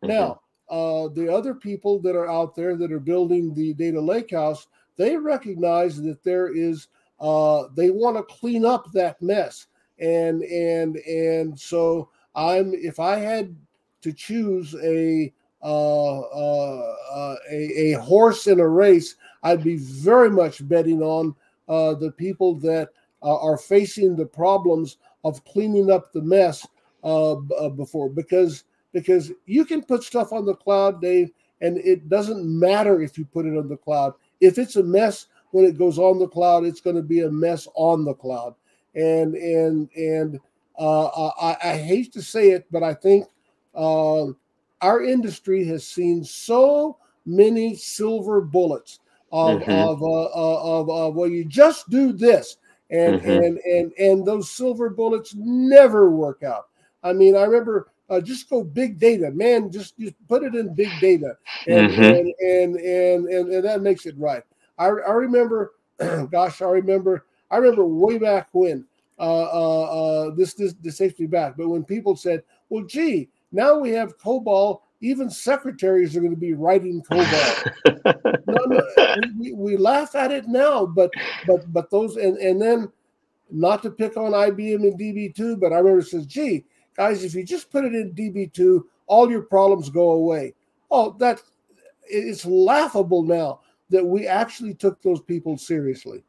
Mm-hmm. 0.03 0.07
Now, 0.09 0.41
uh, 0.69 1.07
the 1.09 1.31
other 1.31 1.53
people 1.53 1.99
that 1.99 2.15
are 2.15 2.29
out 2.29 2.55
there 2.55 2.75
that 2.75 2.91
are 2.91 2.99
building 2.99 3.53
the 3.53 3.73
data 3.73 3.99
lakehouse, 3.99 4.67
they 4.97 5.17
recognize 5.17 6.01
that 6.01 6.23
there 6.23 6.53
is 6.53 6.87
uh, 7.19 7.65
they 7.75 7.89
want 7.89 8.17
to 8.17 8.23
clean 8.23 8.65
up 8.65 8.91
that 8.91 9.21
mess, 9.21 9.67
and 9.99 10.43
and 10.43 10.97
and 10.97 11.57
so 11.59 12.09
I'm 12.35 12.73
if 12.73 12.99
I 12.99 13.17
had 13.17 13.55
to 14.03 14.13
choose 14.13 14.75
a 14.83 15.33
uh, 15.63 16.19
uh, 16.19 16.95
uh, 17.13 17.35
a, 17.49 17.93
a, 17.93 17.99
horse 18.01 18.47
in 18.47 18.59
a 18.59 18.67
race, 18.67 19.15
I'd 19.43 19.63
be 19.63 19.77
very 19.77 20.29
much 20.29 20.67
betting 20.67 21.01
on 21.01 21.33
uh, 21.69 21.93
the 21.93 22.11
people 22.11 22.55
that 22.55 22.89
uh, 23.21 23.39
are 23.39 23.57
facing 23.57 24.17
the 24.17 24.25
problems 24.25 24.97
of 25.23 25.43
cleaning 25.45 25.89
up 25.89 26.11
the 26.11 26.21
mess 26.21 26.67
uh, 27.05 27.35
before, 27.69 28.09
because 28.09 28.65
because 28.91 29.31
you 29.45 29.63
can 29.63 29.81
put 29.81 30.03
stuff 30.03 30.33
on 30.33 30.45
the 30.45 30.53
cloud, 30.53 31.01
Dave, 31.01 31.31
and 31.61 31.77
it 31.77 32.09
doesn't 32.09 32.45
matter 32.45 33.01
if 33.01 33.17
you 33.17 33.23
put 33.23 33.45
it 33.45 33.57
on 33.57 33.69
the 33.69 33.77
cloud. 33.77 34.13
If 34.41 34.57
it's 34.57 34.75
a 34.75 34.83
mess 34.83 35.27
when 35.51 35.63
it 35.63 35.77
goes 35.77 35.97
on 35.97 36.19
the 36.19 36.27
cloud, 36.27 36.65
it's 36.65 36.81
going 36.81 36.97
to 36.97 37.01
be 37.01 37.21
a 37.21 37.31
mess 37.31 37.69
on 37.75 38.03
the 38.03 38.13
cloud. 38.13 38.53
And 38.95 39.35
and 39.35 39.89
and 39.95 40.41
I, 40.77 41.57
I, 41.63 41.77
hate 41.77 42.11
to 42.13 42.21
say 42.21 42.49
it, 42.49 42.65
but 42.69 42.83
I 42.83 42.93
think 42.93 43.27
our 43.75 45.03
industry 45.03 45.65
has 45.65 45.87
seen 45.87 46.23
so 46.23 46.97
many 47.25 47.75
silver 47.75 48.41
bullets 48.41 48.99
of 49.31 49.61
mm-hmm. 49.61 49.71
of, 49.71 50.03
uh, 50.03 50.05
uh, 50.05 50.79
of, 50.79 50.89
of 50.89 51.15
well 51.15 51.29
you 51.29 51.43
just 51.43 51.89
do 51.89 52.13
this 52.13 52.57
and 52.91 53.19
mm-hmm. 53.19 53.29
and 53.29 53.57
and 53.59 53.91
and 53.97 54.25
those 54.25 54.51
silver 54.51 54.89
bullets 54.89 55.33
never 55.35 56.11
work 56.11 56.43
out 56.43 56.67
i 57.03 57.11
mean 57.11 57.35
i 57.35 57.43
remember 57.43 57.89
uh, 58.09 58.21
just 58.21 58.49
go 58.49 58.63
big 58.63 58.99
data 58.99 59.31
man 59.31 59.71
just 59.71 59.97
just 59.97 60.15
put 60.27 60.43
it 60.43 60.53
in 60.53 60.75
big 60.75 60.89
data 60.99 61.35
and 61.67 61.91
mm-hmm. 61.91 62.03
and, 62.03 62.33
and, 62.39 62.75
and 62.75 63.27
and 63.27 63.53
and 63.53 63.65
that 63.65 63.81
makes 63.81 64.05
it 64.05 64.15
right 64.17 64.43
i, 64.77 64.85
I 64.85 65.13
remember 65.13 65.73
gosh 66.29 66.61
i 66.61 66.65
remember 66.65 67.25
i 67.49 67.57
remember 67.57 67.85
way 67.85 68.19
back 68.19 68.49
when 68.51 68.85
uh, 69.19 69.43
uh, 69.43 69.83
uh, 69.83 70.35
this 70.35 70.53
this 70.53 70.73
this 70.81 70.97
takes 70.97 71.19
me 71.19 71.27
back 71.27 71.55
but 71.57 71.69
when 71.69 71.83
people 71.83 72.15
said 72.15 72.43
well 72.69 72.83
gee 72.83 73.29
now 73.53 73.77
we 73.77 73.91
have 73.91 74.17
COBOL. 74.17 74.81
Even 75.01 75.29
secretaries 75.29 76.15
are 76.15 76.21
going 76.21 76.33
to 76.33 76.39
be 76.39 76.53
writing 76.53 77.01
COBOL. 77.03 78.43
no, 78.47 78.65
no, 78.65 79.15
we, 79.39 79.53
we 79.53 79.77
laugh 79.77 80.15
at 80.15 80.31
it 80.31 80.47
now, 80.47 80.85
but 80.85 81.11
but 81.45 81.71
but 81.71 81.89
those 81.89 82.17
and 82.17 82.37
and 82.37 82.61
then 82.61 82.91
not 83.51 83.83
to 83.83 83.91
pick 83.91 84.17
on 84.17 84.31
IBM 84.31 84.83
and 84.83 84.99
DB2, 84.99 85.59
but 85.59 85.71
I 85.71 85.77
remember 85.77 85.99
it 85.99 86.07
says, 86.07 86.25
"Gee, 86.25 86.65
guys, 86.97 87.23
if 87.23 87.35
you 87.35 87.43
just 87.43 87.69
put 87.69 87.85
it 87.85 87.93
in 87.93 88.13
DB2, 88.13 88.81
all 89.07 89.29
your 89.29 89.43
problems 89.43 89.89
go 89.89 90.11
away." 90.11 90.55
Oh, 90.89 91.15
that 91.19 91.41
it's 92.05 92.45
laughable 92.45 93.23
now 93.23 93.59
that 93.89 94.05
we 94.05 94.27
actually 94.27 94.73
took 94.73 95.01
those 95.01 95.21
people 95.21 95.57
seriously. 95.57 96.23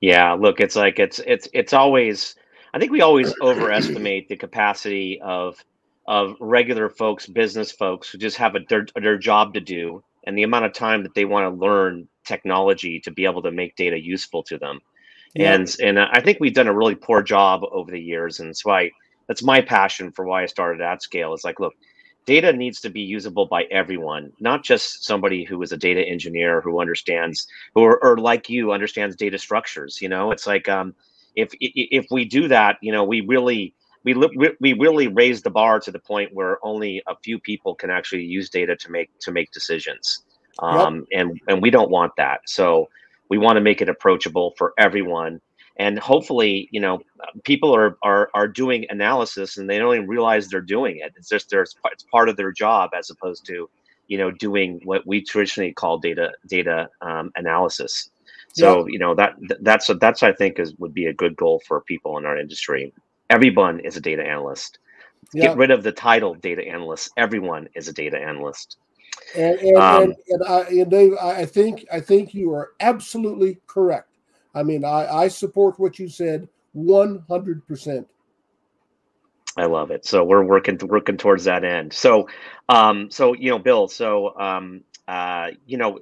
Yeah, 0.00 0.32
look, 0.32 0.60
it's 0.60 0.74
like 0.74 0.98
it's 0.98 1.20
it's 1.26 1.48
it's 1.52 1.72
always. 1.72 2.34
I 2.74 2.78
think 2.78 2.90
we 2.90 3.02
always 3.02 3.34
overestimate 3.42 4.28
the 4.28 4.36
capacity 4.36 5.20
of 5.22 5.62
of 6.06 6.36
regular 6.40 6.88
folks, 6.88 7.26
business 7.26 7.70
folks 7.70 8.10
who 8.10 8.18
just 8.18 8.36
have 8.36 8.54
a 8.54 8.60
their, 8.68 8.86
their 9.00 9.18
job 9.18 9.54
to 9.54 9.60
do 9.60 10.02
and 10.24 10.36
the 10.36 10.42
amount 10.42 10.64
of 10.64 10.72
time 10.72 11.02
that 11.02 11.14
they 11.14 11.24
want 11.24 11.44
to 11.44 11.60
learn 11.60 12.08
technology 12.24 13.00
to 13.00 13.10
be 13.10 13.24
able 13.24 13.42
to 13.42 13.50
make 13.50 13.76
data 13.76 13.98
useful 13.98 14.42
to 14.44 14.58
them. 14.58 14.80
Yeah. 15.34 15.54
And 15.54 15.76
and 15.82 15.98
I 15.98 16.20
think 16.20 16.38
we've 16.40 16.54
done 16.54 16.68
a 16.68 16.74
really 16.74 16.94
poor 16.94 17.22
job 17.22 17.62
over 17.70 17.90
the 17.90 18.00
years. 18.00 18.40
And 18.40 18.56
so 18.56 18.70
I 18.70 18.90
that's 19.28 19.42
my 19.42 19.60
passion 19.60 20.12
for 20.12 20.26
why 20.26 20.42
I 20.42 20.46
started 20.46 20.82
AtScale. 20.82 21.32
It's 21.34 21.44
like, 21.44 21.60
look, 21.60 21.74
data 22.26 22.52
needs 22.52 22.80
to 22.80 22.90
be 22.90 23.00
usable 23.00 23.46
by 23.46 23.64
everyone, 23.64 24.32
not 24.40 24.62
just 24.62 25.04
somebody 25.04 25.44
who 25.44 25.62
is 25.62 25.72
a 25.72 25.76
data 25.76 26.02
engineer 26.02 26.60
who 26.60 26.80
understands 26.80 27.46
or, 27.74 28.02
or 28.04 28.18
like 28.18 28.48
you 28.48 28.72
understands 28.72 29.16
data 29.16 29.38
structures. 29.38 30.00
You 30.02 30.08
know, 30.08 30.30
it's 30.30 30.46
like 30.46 30.68
um, 30.68 30.94
if 31.34 31.52
if 31.60 32.06
we 32.10 32.24
do 32.24 32.48
that, 32.48 32.76
you 32.82 32.92
know, 32.92 33.04
we 33.04 33.22
really 33.22 33.74
we 34.04 34.14
we 34.60 34.72
really 34.72 35.08
raised 35.08 35.44
the 35.44 35.50
bar 35.50 35.80
to 35.80 35.90
the 35.90 35.98
point 35.98 36.30
where 36.34 36.58
only 36.64 37.02
a 37.06 37.16
few 37.22 37.38
people 37.38 37.74
can 37.74 37.90
actually 37.90 38.24
use 38.24 38.50
data 38.50 38.76
to 38.76 38.90
make 38.90 39.10
to 39.20 39.32
make 39.32 39.50
decisions, 39.52 40.24
um, 40.58 41.06
yep. 41.10 41.20
and 41.20 41.40
and 41.48 41.62
we 41.62 41.70
don't 41.70 41.90
want 41.90 42.12
that. 42.16 42.40
So 42.46 42.88
we 43.28 43.38
want 43.38 43.56
to 43.56 43.60
make 43.60 43.80
it 43.80 43.88
approachable 43.88 44.54
for 44.58 44.74
everyone, 44.78 45.40
and 45.76 45.98
hopefully, 45.98 46.68
you 46.72 46.80
know, 46.80 47.00
people 47.44 47.74
are 47.74 47.96
are 48.02 48.30
are 48.34 48.48
doing 48.48 48.86
analysis 48.90 49.56
and 49.56 49.70
they 49.70 49.78
don't 49.78 49.94
even 49.94 50.08
realize 50.08 50.48
they're 50.48 50.60
doing 50.60 50.98
it. 50.98 51.12
It's 51.16 51.28
just 51.28 51.50
there's 51.50 51.76
it's 51.92 52.04
part 52.04 52.28
of 52.28 52.36
their 52.36 52.52
job 52.52 52.90
as 52.96 53.08
opposed 53.10 53.46
to, 53.46 53.70
you 54.08 54.18
know, 54.18 54.30
doing 54.32 54.80
what 54.84 55.06
we 55.06 55.22
traditionally 55.22 55.72
call 55.72 55.98
data 55.98 56.32
data 56.46 56.88
um, 57.00 57.30
analysis. 57.36 58.10
So 58.54 58.80
yep. 58.80 58.86
you 58.88 58.98
know 58.98 59.14
that 59.14 59.36
that's 59.60 59.88
that's 60.00 60.22
I 60.22 60.32
think 60.32 60.58
is 60.58 60.74
would 60.76 60.92
be 60.92 61.06
a 61.06 61.14
good 61.14 61.36
goal 61.36 61.62
for 61.66 61.80
people 61.80 62.18
in 62.18 62.26
our 62.26 62.36
industry 62.36 62.92
everyone 63.32 63.80
is 63.80 63.96
a 63.96 64.00
data 64.00 64.22
analyst. 64.22 64.78
Yeah. 65.32 65.48
Get 65.48 65.56
rid 65.56 65.70
of 65.70 65.82
the 65.82 65.92
title 65.92 66.34
data 66.34 66.62
analyst. 66.62 67.10
Everyone 67.16 67.68
is 67.74 67.88
a 67.88 67.92
data 67.92 68.18
analyst. 68.18 68.76
And 69.36 69.58
and, 69.60 69.76
um, 69.76 70.02
and, 70.02 70.14
and, 70.28 70.44
I, 70.44 70.60
and 70.60 70.90
Dave, 70.90 71.14
I 71.20 71.44
think 71.46 71.86
I 71.92 72.00
think 72.00 72.34
you 72.34 72.52
are 72.52 72.72
absolutely 72.80 73.58
correct. 73.66 74.08
I 74.54 74.62
mean, 74.62 74.84
I, 74.84 75.06
I 75.06 75.28
support 75.28 75.78
what 75.78 75.98
you 75.98 76.08
said 76.08 76.48
one 76.72 77.24
hundred 77.28 77.66
percent. 77.66 78.06
I 79.56 79.66
love 79.66 79.90
it. 79.90 80.04
So 80.04 80.24
we're 80.24 80.44
working 80.44 80.78
working 80.82 81.16
towards 81.16 81.44
that 81.44 81.64
end. 81.64 81.92
So, 81.92 82.28
um, 82.68 83.10
so 83.10 83.34
you 83.34 83.50
know, 83.50 83.58
Bill. 83.58 83.88
So, 83.88 84.38
um, 84.38 84.82
uh, 85.08 85.50
you 85.66 85.78
know, 85.78 85.98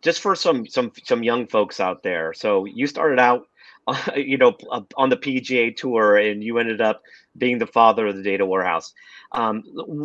just 0.00 0.20
for 0.20 0.34
some 0.34 0.66
some 0.66 0.90
some 1.04 1.22
young 1.22 1.46
folks 1.46 1.80
out 1.80 2.02
there. 2.02 2.32
So 2.32 2.64
you 2.64 2.86
started 2.86 3.20
out 3.20 3.46
you 4.16 4.38
know, 4.38 4.56
on 4.96 5.10
the 5.10 5.16
PGA 5.16 5.76
tour, 5.76 6.16
and 6.16 6.42
you 6.42 6.58
ended 6.58 6.80
up 6.80 7.02
being 7.36 7.58
the 7.58 7.66
father 7.66 8.06
of 8.06 8.16
the 8.16 8.22
data 8.22 8.46
warehouse. 8.46 8.92
Um, 9.32 9.62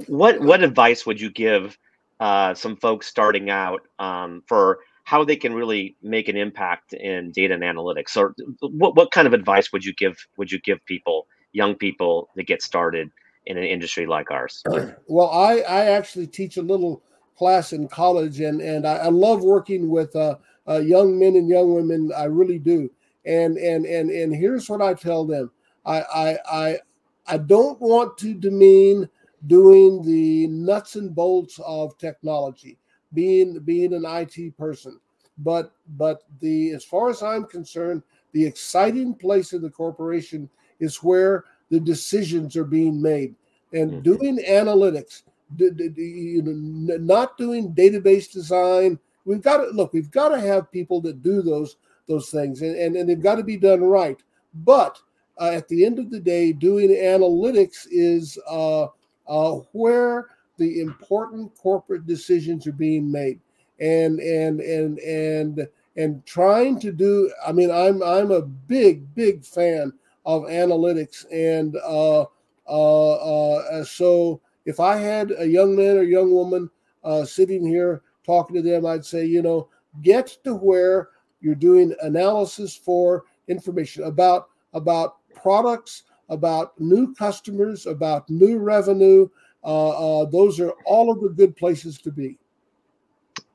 what 0.07 0.39
what 0.41 0.63
advice 0.63 1.05
would 1.05 1.21
you 1.21 1.29
give 1.31 1.77
uh, 2.19 2.53
some 2.53 2.75
folks 2.75 3.07
starting 3.07 3.49
out 3.49 3.81
um, 3.99 4.43
for 4.47 4.79
how 5.03 5.23
they 5.23 5.35
can 5.35 5.53
really 5.53 5.95
make 6.03 6.27
an 6.27 6.37
impact 6.37 6.93
in 6.93 7.31
data 7.31 7.53
and 7.53 7.63
analytics? 7.63 8.17
Or 8.17 8.35
what 8.61 8.95
what 8.95 9.11
kind 9.11 9.27
of 9.27 9.33
advice 9.33 9.71
would 9.71 9.85
you 9.85 9.93
give 9.93 10.17
would 10.37 10.51
you 10.51 10.59
give 10.59 10.83
people, 10.85 11.27
young 11.53 11.75
people, 11.75 12.29
to 12.35 12.43
get 12.43 12.61
started 12.61 13.09
in 13.45 13.57
an 13.57 13.63
industry 13.63 14.05
like 14.05 14.29
ours? 14.31 14.63
Well, 15.07 15.29
I 15.29 15.59
I 15.59 15.85
actually 15.91 16.27
teach 16.27 16.57
a 16.57 16.61
little 16.61 17.01
class 17.37 17.71
in 17.71 17.87
college, 17.87 18.41
and 18.41 18.61
and 18.61 18.85
I, 18.85 18.95
I 18.95 19.07
love 19.09 19.41
working 19.41 19.89
with 19.89 20.15
uh, 20.15 20.35
uh, 20.67 20.79
young 20.79 21.17
men 21.17 21.37
and 21.37 21.47
young 21.47 21.73
women. 21.73 22.11
I 22.15 22.25
really 22.25 22.59
do 22.59 22.89
and 23.29 23.57
and 23.57 23.85
and 23.85 24.09
and 24.09 24.35
here's 24.35 24.69
what 24.69 24.81
I 24.81 24.93
tell 24.93 25.25
them. 25.25 25.51
I 25.85 26.01
I 26.01 26.37
I, 26.51 26.79
I 27.27 27.37
don't 27.37 27.79
want 27.79 28.17
to 28.19 28.33
demean 28.33 29.07
doing 29.47 30.03
the 30.03 30.47
nuts 30.47 30.95
and 30.95 31.13
bolts 31.13 31.59
of 31.65 31.97
technology, 31.97 32.77
being 33.13 33.59
being 33.59 33.93
an 33.93 34.03
IT 34.05 34.57
person. 34.57 34.99
But 35.37 35.71
but 35.89 36.23
the 36.41 36.71
as 36.71 36.83
far 36.83 37.09
as 37.09 37.21
I'm 37.21 37.45
concerned, 37.45 38.01
the 38.33 38.45
exciting 38.45 39.13
place 39.13 39.53
in 39.53 39.61
the 39.61 39.69
corporation 39.69 40.49
is 40.79 40.97
where 40.97 41.45
the 41.69 41.79
decisions 41.79 42.57
are 42.57 42.65
being 42.65 42.99
made 42.99 43.35
and 43.73 43.91
mm-hmm. 43.91 44.01
doing 44.01 44.39
analytics 44.49 45.21
you 45.57 46.41
know, 46.43 46.97
not 46.97 47.37
doing 47.37 47.73
database 47.73 48.31
design 48.31 48.99
we've 49.25 49.41
got 49.41 49.57
to 49.57 49.67
look 49.69 49.91
we've 49.93 50.11
got 50.11 50.29
to 50.29 50.39
have 50.39 50.71
people 50.71 51.01
that 51.01 51.23
do 51.23 51.41
those 51.41 51.77
those 52.09 52.29
things, 52.29 52.61
and, 52.61 52.75
and, 52.75 52.97
and 52.97 53.07
they've 53.07 53.21
got 53.21 53.35
to 53.35 53.43
be 53.43 53.55
done 53.55 53.81
right. 53.81 54.21
But 54.53 54.99
uh, 55.39 55.51
at 55.53 55.69
the 55.69 55.85
end 55.85 55.99
of 55.99 56.09
the 56.09 56.19
day, 56.19 56.51
doing 56.51 56.89
analytics 56.89 57.87
is 57.89 58.37
uh, 58.49 58.87
uh, 59.27 59.51
where 59.71 60.27
the 60.57 60.81
important 60.81 61.55
corporate 61.55 62.05
decisions 62.05 62.67
are 62.67 62.73
being 62.73 63.09
made, 63.09 63.39
and 63.79 64.19
and 64.19 64.59
and 64.59 64.99
and 64.99 65.67
and 65.95 66.25
trying 66.25 66.79
to 66.81 66.91
do. 66.91 67.31
I 67.45 67.53
mean, 67.53 67.71
I'm 67.71 68.03
I'm 68.03 68.31
a 68.31 68.41
big 68.41 69.15
big 69.15 69.45
fan 69.45 69.93
of 70.25 70.43
analytics, 70.43 71.25
and 71.31 71.77
uh, 71.77 72.25
uh, 72.67 73.13
uh, 73.13 73.83
so 73.83 74.41
if 74.65 74.79
I 74.79 74.97
had 74.97 75.31
a 75.37 75.47
young 75.47 75.75
man 75.75 75.97
or 75.97 76.03
young 76.03 76.31
woman 76.31 76.69
sitting 77.25 77.65
here 77.65 78.01
talking 78.25 78.55
to 78.57 78.61
them, 78.61 78.85
I'd 78.85 79.05
say, 79.05 79.25
you 79.25 79.41
know, 79.41 79.69
get 80.01 80.37
to 80.43 80.53
where 80.53 81.09
you're 81.41 81.55
doing 81.55 81.95
analysis 82.01 82.75
for 82.75 83.25
information 83.47 84.03
about 84.03 84.49
about 84.73 85.17
products, 85.33 86.03
about 86.29 86.79
new 86.79 87.13
customers, 87.15 87.85
about 87.85 88.29
new 88.29 88.57
revenue. 88.57 89.27
Uh, 89.63 90.21
uh, 90.21 90.25
those 90.25 90.59
are 90.59 90.73
all 90.85 91.11
of 91.11 91.21
the 91.21 91.29
good 91.29 91.55
places 91.55 91.97
to 91.99 92.11
be. 92.11 92.37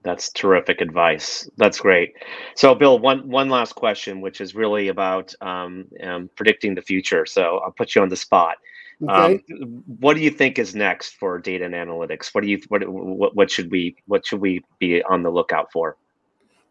That's 0.03 0.31
terrific 0.33 0.83
advice. 0.83 1.49
That's 1.57 1.81
great. 1.81 2.12
So, 2.57 2.75
Bill, 2.75 2.99
one 2.99 3.29
one 3.29 3.49
last 3.49 3.75
question, 3.75 4.20
which 4.20 4.40
is 4.40 4.55
really 4.55 4.88
about 4.88 5.35
um, 5.40 5.87
um, 6.03 6.29
predicting 6.37 6.75
the 6.75 6.83
future. 6.83 7.25
So, 7.25 7.61
I'll 7.64 7.73
put 7.73 7.94
you 7.94 8.03
on 8.03 8.11
the 8.11 8.16
spot. 8.16 8.57
Okay. 9.03 9.42
Um, 9.51 9.83
what 9.99 10.14
do 10.14 10.20
you 10.20 10.31
think 10.31 10.59
is 10.59 10.75
next 10.75 11.14
for 11.14 11.38
data 11.38 11.64
and 11.64 11.75
analytics? 11.75 12.35
What 12.35 12.42
do 12.42 12.51
you 12.51 12.61
what, 12.68 12.87
what 12.87 13.35
what 13.35 13.51
should 13.51 13.70
we 13.70 13.97
what 14.07 14.27
should 14.27 14.40
we 14.40 14.62
be 14.79 15.03
on 15.05 15.23
the 15.23 15.31
lookout 15.31 15.73
for? 15.73 15.97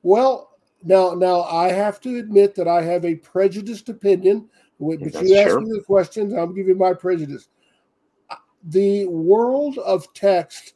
Well, 0.04 0.52
now 0.83 1.13
now 1.13 1.43
I 1.43 1.69
have 1.69 1.99
to 2.01 2.17
admit 2.17 2.55
that 2.55 2.67
I 2.67 2.81
have 2.81 3.05
a 3.05 3.15
prejudiced 3.15 3.89
opinion. 3.89 4.49
But 4.79 4.99
That's 5.01 5.29
you 5.29 5.37
asked 5.37 5.59
me 5.59 5.71
the 5.71 5.83
questions, 5.85 6.33
give 6.33 6.67
you 6.67 6.75
my 6.75 6.93
prejudice. 6.93 7.47
Uh, 8.29 8.35
the 8.65 9.05
world 9.07 9.77
of 9.77 10.11
text 10.13 10.73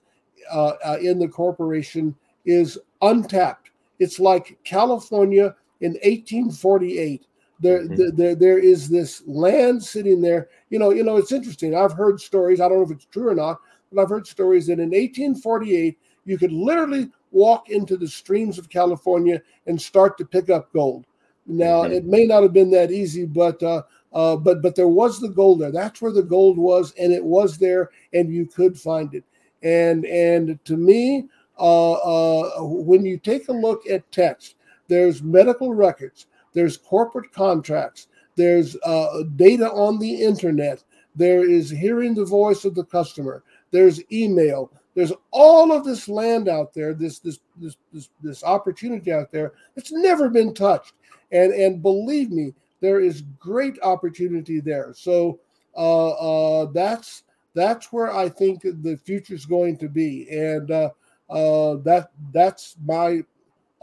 uh, 0.51 0.73
uh, 0.85 0.97
in 1.01 1.19
the 1.19 1.27
corporation 1.27 2.15
is 2.45 2.77
untapped. 3.01 3.71
It's 3.99 4.19
like 4.19 4.57
California 4.63 5.55
in 5.81 5.93
1848. 5.93 7.25
There, 7.59 7.83
mm-hmm. 7.83 8.15
there, 8.15 8.35
there 8.35 8.59
is 8.59 8.87
this 8.87 9.23
land 9.25 9.83
sitting 9.83 10.21
there. 10.21 10.49
You 10.69 10.79
know, 10.79 10.91
you 10.91 11.03
know, 11.03 11.17
it's 11.17 11.31
interesting. 11.31 11.75
I've 11.75 11.93
heard 11.93 12.21
stories. 12.21 12.61
I 12.61 12.69
don't 12.69 12.77
know 12.77 12.85
if 12.85 12.91
it's 12.91 13.05
true 13.05 13.29
or 13.29 13.35
not, 13.35 13.59
but 13.91 14.01
I've 14.01 14.09
heard 14.09 14.27
stories 14.27 14.67
that 14.67 14.73
in 14.73 14.91
1848 14.91 15.97
you 16.25 16.37
could 16.37 16.51
literally 16.51 17.09
walk 17.31 17.69
into 17.69 17.97
the 17.97 18.07
streams 18.07 18.57
of 18.57 18.69
California 18.69 19.41
and 19.65 19.81
start 19.81 20.17
to 20.17 20.25
pick 20.25 20.49
up 20.49 20.71
gold. 20.73 21.05
Now, 21.45 21.83
mm-hmm. 21.83 21.93
it 21.93 22.05
may 22.05 22.25
not 22.25 22.43
have 22.43 22.53
been 22.53 22.71
that 22.71 22.91
easy, 22.91 23.25
but 23.25 23.61
uh, 23.63 23.83
uh, 24.13 24.35
but 24.35 24.61
but 24.61 24.75
there 24.75 24.87
was 24.87 25.19
the 25.19 25.29
gold 25.29 25.61
there. 25.61 25.71
That's 25.71 26.01
where 26.01 26.11
the 26.11 26.23
gold 26.23 26.57
was, 26.57 26.93
and 26.99 27.13
it 27.13 27.23
was 27.23 27.57
there, 27.57 27.89
and 28.13 28.33
you 28.33 28.45
could 28.45 28.77
find 28.79 29.13
it. 29.13 29.23
And 29.63 30.05
and 30.05 30.63
to 30.65 30.77
me, 30.77 31.27
uh, 31.59 31.93
uh, 31.93 32.63
when 32.63 33.05
you 33.05 33.17
take 33.17 33.47
a 33.47 33.53
look 33.53 33.87
at 33.89 34.11
text, 34.11 34.55
there's 34.87 35.23
medical 35.23 35.73
records, 35.73 36.27
there's 36.53 36.77
corporate 36.77 37.31
contracts, 37.31 38.07
there's 38.35 38.77
uh, 38.83 39.23
data 39.35 39.71
on 39.71 39.99
the 39.99 40.21
internet, 40.21 40.83
there 41.15 41.49
is 41.49 41.69
hearing 41.69 42.13
the 42.13 42.25
voice 42.25 42.63
of 42.65 42.75
the 42.75 42.85
customer, 42.85 43.43
there's 43.71 44.01
email, 44.11 44.71
there's 44.97 45.13
all 45.29 45.71
of 45.71 45.85
this 45.85 46.09
land 46.09 46.49
out 46.49 46.73
there, 46.73 46.95
this 46.95 47.19
this 47.19 47.37
this 47.55 47.77
this, 47.93 48.09
this 48.23 48.43
opportunity 48.43 49.13
out 49.13 49.31
there 49.31 49.53
that's 49.75 49.91
never 49.91 50.27
been 50.27 50.55
touched. 50.55 50.93
And 51.31 51.53
and 51.53 51.83
believe 51.83 52.31
me, 52.31 52.55
there 52.79 52.99
is 52.99 53.21
great 53.37 53.77
opportunity 53.83 54.59
there. 54.59 54.95
So 54.95 55.39
uh, 55.75 56.09
uh, 56.09 56.65
that's 56.71 57.21
that's 57.53 57.93
where 57.93 58.11
I 58.11 58.27
think 58.27 58.63
the 58.63 58.99
future 59.05 59.35
is 59.35 59.45
going 59.45 59.77
to 59.77 59.87
be, 59.87 60.27
and 60.31 60.71
uh, 60.71 60.89
uh, 61.29 61.75
that 61.83 62.09
that's 62.33 62.75
my 62.83 63.21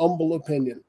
humble 0.00 0.35
opinion. 0.35 0.83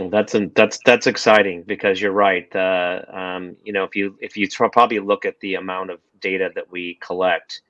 Well, 0.00 0.10
that's 0.10 0.34
that's 0.56 0.80
that's 0.84 1.06
exciting 1.06 1.62
because 1.62 2.00
you're 2.00 2.10
right. 2.10 2.48
Uh, 2.56 3.02
um, 3.08 3.54
you 3.62 3.72
know, 3.72 3.84
if 3.84 3.94
you 3.94 4.18
if 4.20 4.36
you 4.36 4.48
probably 4.72 4.98
look 4.98 5.24
at 5.24 5.38
the 5.38 5.54
amount 5.54 5.90
of 5.90 6.00
data 6.20 6.50
that 6.56 6.68
we 6.72 6.98
collect, 7.00 7.60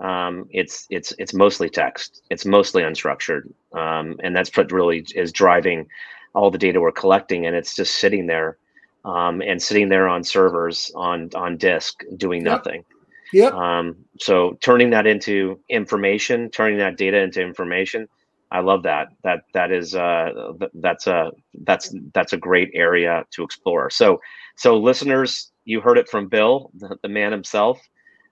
um, 0.00 0.46
it's 0.50 0.86
it's 0.90 1.12
it's 1.18 1.32
mostly 1.32 1.70
text. 1.70 2.22
It's 2.30 2.44
mostly 2.44 2.82
unstructured, 2.82 3.52
um, 3.72 4.16
and 4.22 4.36
that's 4.36 4.54
what 4.56 4.72
really 4.72 5.06
is 5.14 5.32
driving 5.32 5.88
all 6.34 6.50
the 6.50 6.58
data 6.58 6.80
we're 6.80 6.92
collecting, 6.92 7.46
and 7.46 7.56
it's 7.56 7.74
just 7.74 7.96
sitting 7.96 8.26
there, 8.26 8.58
um, 9.04 9.40
and 9.40 9.62
sitting 9.62 9.88
there 9.88 10.08
on 10.08 10.22
servers 10.22 10.90
on 10.94 11.30
on 11.34 11.56
disk 11.56 12.02
doing 12.16 12.44
yep. 12.44 12.58
nothing. 12.58 12.84
Yep. 13.32 13.52
Um, 13.54 13.96
so 14.20 14.56
turning 14.60 14.90
that 14.90 15.06
into 15.06 15.58
information, 15.68 16.50
turning 16.50 16.78
that 16.78 16.96
data 16.96 17.18
into 17.18 17.40
information, 17.40 18.08
I 18.50 18.60
love 18.60 18.82
that. 18.84 19.08
That 19.24 19.44
that 19.54 19.72
is 19.72 19.94
uh, 19.94 20.52
that's 20.74 21.06
a 21.06 21.32
that's 21.64 21.94
that's 22.12 22.32
a 22.32 22.36
great 22.36 22.70
area 22.74 23.24
to 23.32 23.42
explore. 23.42 23.90
So 23.90 24.20
so 24.56 24.76
listeners, 24.76 25.50
you 25.64 25.80
heard 25.80 25.98
it 25.98 26.08
from 26.08 26.28
Bill, 26.28 26.70
the, 26.74 26.96
the 27.02 27.08
man 27.08 27.32
himself. 27.32 27.80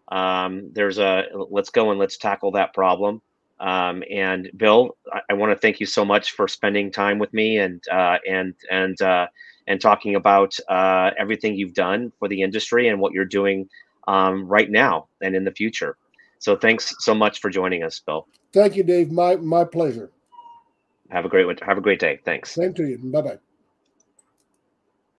Um, 0.08 0.70
there's 0.72 0.98
a 0.98 1.24
let's 1.50 1.70
go 1.70 1.90
and 1.90 1.98
let's 1.98 2.16
tackle 2.16 2.52
that 2.52 2.74
problem. 2.74 3.22
Um, 3.60 4.02
and 4.10 4.50
Bill, 4.56 4.96
I, 5.12 5.20
I 5.30 5.34
want 5.34 5.52
to 5.52 5.58
thank 5.58 5.80
you 5.80 5.86
so 5.86 6.04
much 6.04 6.32
for 6.32 6.48
spending 6.48 6.90
time 6.90 7.18
with 7.18 7.32
me 7.32 7.58
and 7.58 7.82
uh, 7.90 8.18
and 8.28 8.54
and 8.70 9.00
uh, 9.00 9.26
and 9.66 9.80
talking 9.80 10.16
about 10.16 10.54
uh, 10.68 11.10
everything 11.18 11.54
you've 11.54 11.74
done 11.74 12.12
for 12.18 12.28
the 12.28 12.42
industry 12.42 12.88
and 12.88 13.00
what 13.00 13.12
you're 13.12 13.24
doing 13.24 13.68
um, 14.08 14.46
right 14.46 14.70
now 14.70 15.08
and 15.22 15.34
in 15.34 15.44
the 15.44 15.52
future. 15.52 15.96
So 16.38 16.56
thanks 16.56 16.94
so 16.98 17.14
much 17.14 17.40
for 17.40 17.48
joining 17.48 17.82
us, 17.82 18.00
Bill. 18.00 18.26
Thank 18.52 18.76
you, 18.76 18.82
Dave. 18.82 19.10
My 19.10 19.36
my 19.36 19.64
pleasure. 19.64 20.10
Have 21.10 21.24
a 21.24 21.28
great 21.28 21.62
have 21.62 21.78
a 21.78 21.80
great 21.80 22.00
day. 22.00 22.20
Thanks. 22.24 22.52
Same 22.52 22.74
to 22.74 22.86
you. 22.86 22.98
Bye 22.98 23.22
bye. 23.22 23.38